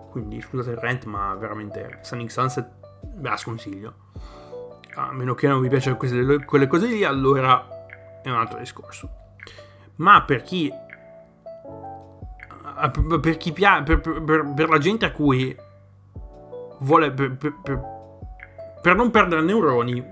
quindi 0.08 0.40
scusate 0.40 0.70
il 0.70 0.78
rent, 0.78 1.04
ma 1.04 1.34
veramente 1.34 1.98
Sonic 2.00 2.30
Sunset 2.30 2.66
ve 3.16 3.28
la 3.28 3.36
sconsiglio. 3.36 3.94
A 4.94 5.12
meno 5.12 5.34
che 5.34 5.48
non 5.48 5.60
vi 5.60 5.68
piacciono 5.68 5.98
quelle 5.98 6.66
cose 6.66 6.86
lì, 6.86 7.04
allora 7.04 7.68
è 8.22 8.30
un 8.30 8.36
altro 8.36 8.58
discorso. 8.58 9.10
Ma 9.96 10.22
per 10.22 10.40
chi. 10.40 10.72
Per 12.90 13.36
chi 13.36 13.52
piace. 13.52 13.82
Per, 13.98 14.22
per, 14.22 14.52
per, 14.54 14.68
la 14.68 14.78
gente 14.78 15.04
a 15.06 15.12
cui 15.12 15.56
vuole. 16.80 17.12
Per, 17.12 18.94
non 18.94 19.10
perdere 19.10 19.42
neuroni, 19.42 20.04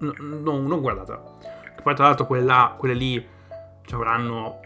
no, 0.00 0.14
no, 0.18 0.58
non 0.58 0.80
guardate. 0.80 1.18
Poi, 1.82 1.94
tra 1.94 2.06
l'altro, 2.06 2.26
quelle, 2.26 2.44
là, 2.44 2.74
quelle 2.76 2.94
lì 2.94 3.28
ci 3.84 3.94
avranno. 3.94 4.60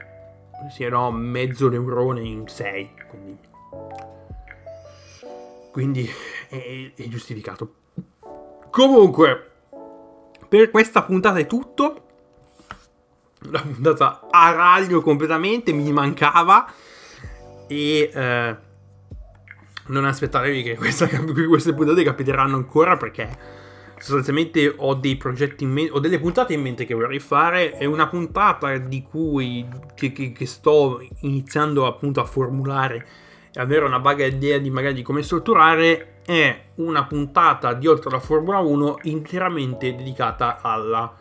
Sì, 0.71 0.87
no, 0.89 1.11
mezzo 1.11 1.69
neurone 1.69 2.21
in 2.23 2.47
6. 2.47 2.91
Quindi 3.09 3.49
quindi 5.71 6.09
è, 6.49 6.93
è 6.95 7.09
giustificato. 7.09 7.75
Comunque, 8.71 9.51
per 10.49 10.71
questa 10.71 11.03
puntata 11.03 11.39
è 11.39 11.47
tutto. 11.47 12.09
La 13.45 13.63
puntata 13.63 14.29
a 14.31 14.53
raglio 14.53 15.01
completamente, 15.01 15.73
mi 15.73 15.91
mancava. 15.93 16.71
E 17.67 18.11
eh, 18.13 18.57
non 19.87 20.05
aspettatevi 20.05 20.63
che 20.63 20.77
questa, 20.77 21.09
queste 21.49 21.75
puntate 21.75 22.03
capiteranno 22.03 22.57
ancora 22.57 22.97
perché 22.97 23.59
sostanzialmente 23.99 24.73
ho 24.77 24.95
dei 24.95 25.17
progetti 25.17 25.65
in 25.65 25.71
mente, 25.71 25.93
ho 25.93 26.01
delle 26.01 26.19
puntate 26.19 26.55
in 26.55 26.63
mente 26.63 26.85
che 26.85 26.95
vorrei 26.95 27.19
fare. 27.19 27.73
È 27.73 27.85
una 27.85 28.09
puntata 28.09 28.77
di 28.79 29.03
cui 29.03 29.67
che, 29.95 30.13
che, 30.13 30.33
che 30.33 30.47
sto 30.47 31.07
iniziando 31.21 31.87
appunto 31.87 32.21
a 32.21 32.25
formulare 32.25 33.07
e 33.53 33.61
avere 33.61 33.85
una 33.85 33.99
vaga 33.99 34.25
idea 34.25 34.59
di 34.59 34.71
magari 34.71 34.95
di 34.95 35.03
come 35.03 35.23
strutturare 35.23 36.21
è 36.25 36.65
una 36.77 37.05
puntata 37.07 37.73
di 37.75 37.87
oltre 37.87 38.11
la 38.11 38.21
Formula 38.21 38.59
1 38.59 38.99
interamente 39.03 39.95
dedicata 39.95 40.61
alla 40.61 41.13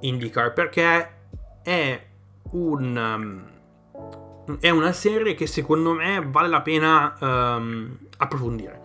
IndyCar 0.00 0.52
perché 0.52 1.20
è 1.62 2.06
un 2.50 2.96
um, 2.96 4.58
è 4.60 4.70
una 4.70 4.92
serie 4.92 5.34
che 5.34 5.46
secondo 5.46 5.92
me 5.92 6.24
vale 6.26 6.48
la 6.48 6.62
pena 6.62 7.16
um, 7.20 7.96
approfondire 8.18 8.82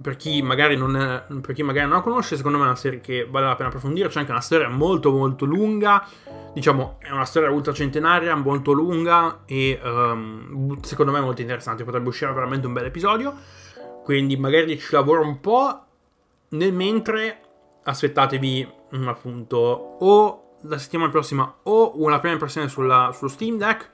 per 0.00 0.16
chi, 0.16 0.42
magari 0.42 0.76
non 0.76 0.96
è, 0.96 1.22
per 1.40 1.54
chi 1.54 1.62
magari 1.62 1.86
non 1.86 1.96
la 1.96 2.02
conosce, 2.02 2.36
secondo 2.36 2.58
me 2.58 2.64
è 2.64 2.66
una 2.66 2.76
serie 2.76 3.00
che 3.00 3.26
vale 3.30 3.46
la 3.46 3.54
pena 3.54 3.68
approfondire. 3.68 4.08
C'è 4.08 4.18
anche 4.18 4.32
una 4.32 4.40
storia 4.40 4.68
molto, 4.68 5.12
molto 5.12 5.44
lunga. 5.44 6.06
Diciamo, 6.52 6.98
è 6.98 7.10
una 7.10 7.24
storia 7.24 7.50
ultracentenaria, 7.50 8.34
molto 8.34 8.72
lunga 8.72 9.42
e 9.46 9.78
um, 9.82 10.80
secondo 10.82 11.12
me 11.12 11.20
molto 11.20 11.40
interessante. 11.40 11.84
Potrebbe 11.84 12.08
uscire 12.08 12.32
veramente 12.32 12.66
un 12.66 12.72
bel 12.72 12.86
episodio. 12.86 13.34
Quindi 14.02 14.36
magari 14.36 14.78
ci 14.78 14.92
lavoro 14.92 15.22
un 15.22 15.40
po'. 15.40 15.84
Nel 16.50 16.72
mentre 16.72 17.40
aspettatevi 17.84 18.68
appunto 19.06 19.56
o 19.56 20.43
la 20.66 20.78
settimana 20.78 21.10
prossima 21.10 21.58
o 21.64 21.92
una 22.02 22.18
prima 22.18 22.34
impressione 22.34 22.68
sulla, 22.68 23.10
sullo 23.12 23.30
Steam 23.30 23.56
Deck 23.56 23.90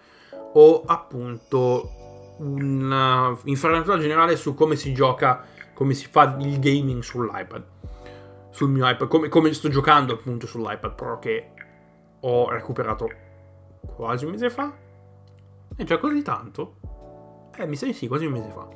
o 0.54 0.82
appunto 0.86 2.36
un'infarinatura 2.38 3.98
generale 3.98 4.36
su 4.36 4.54
come 4.54 4.76
si 4.76 4.92
gioca 4.92 5.44
come 5.74 5.94
si 5.94 6.08
fa 6.10 6.36
il 6.38 6.58
gaming 6.58 7.00
sull'iPad. 7.00 7.64
Sul 8.50 8.68
mio 8.68 8.86
iPad, 8.86 9.08
come, 9.08 9.28
come 9.28 9.52
sto 9.54 9.70
giocando 9.70 10.12
appunto 10.12 10.46
sull'iPad 10.46 10.94
Pro 10.94 11.18
che 11.18 11.52
ho 12.20 12.50
recuperato 12.50 13.08
quasi 13.94 14.26
un 14.26 14.32
mese 14.32 14.50
fa. 14.50 14.76
È 15.74 15.82
già 15.84 15.98
così 15.98 16.20
tanto? 16.20 16.76
Eh, 17.56 17.66
mi 17.66 17.76
sa 17.76 17.86
di 17.86 17.94
sì, 17.94 18.08
quasi 18.08 18.26
un 18.26 18.32
mese 18.32 18.50
fa. 18.50 18.68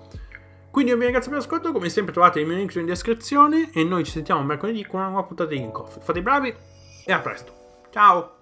Quindi 0.70 0.92
io 0.92 0.96
vi 0.96 1.04
ringrazio 1.04 1.30
per 1.30 1.40
l'ascolto, 1.40 1.72
come 1.72 1.90
sempre 1.90 2.12
trovate 2.12 2.40
il 2.40 2.46
mio 2.46 2.56
link 2.56 2.74
in 2.76 2.86
descrizione 2.86 3.70
e 3.72 3.84
noi 3.84 4.04
ci 4.04 4.12
sentiamo 4.12 4.42
mercoledì 4.42 4.86
con 4.86 5.00
una 5.00 5.08
nuova 5.10 5.26
puntata 5.26 5.50
di 5.50 5.58
In 5.58 5.72
Coffee. 5.72 6.02
Fate 6.02 6.18
i 6.20 6.22
bravi 6.22 6.54
e 7.04 7.12
a 7.12 7.20
presto. 7.20 7.63
Ciao! 7.94 8.33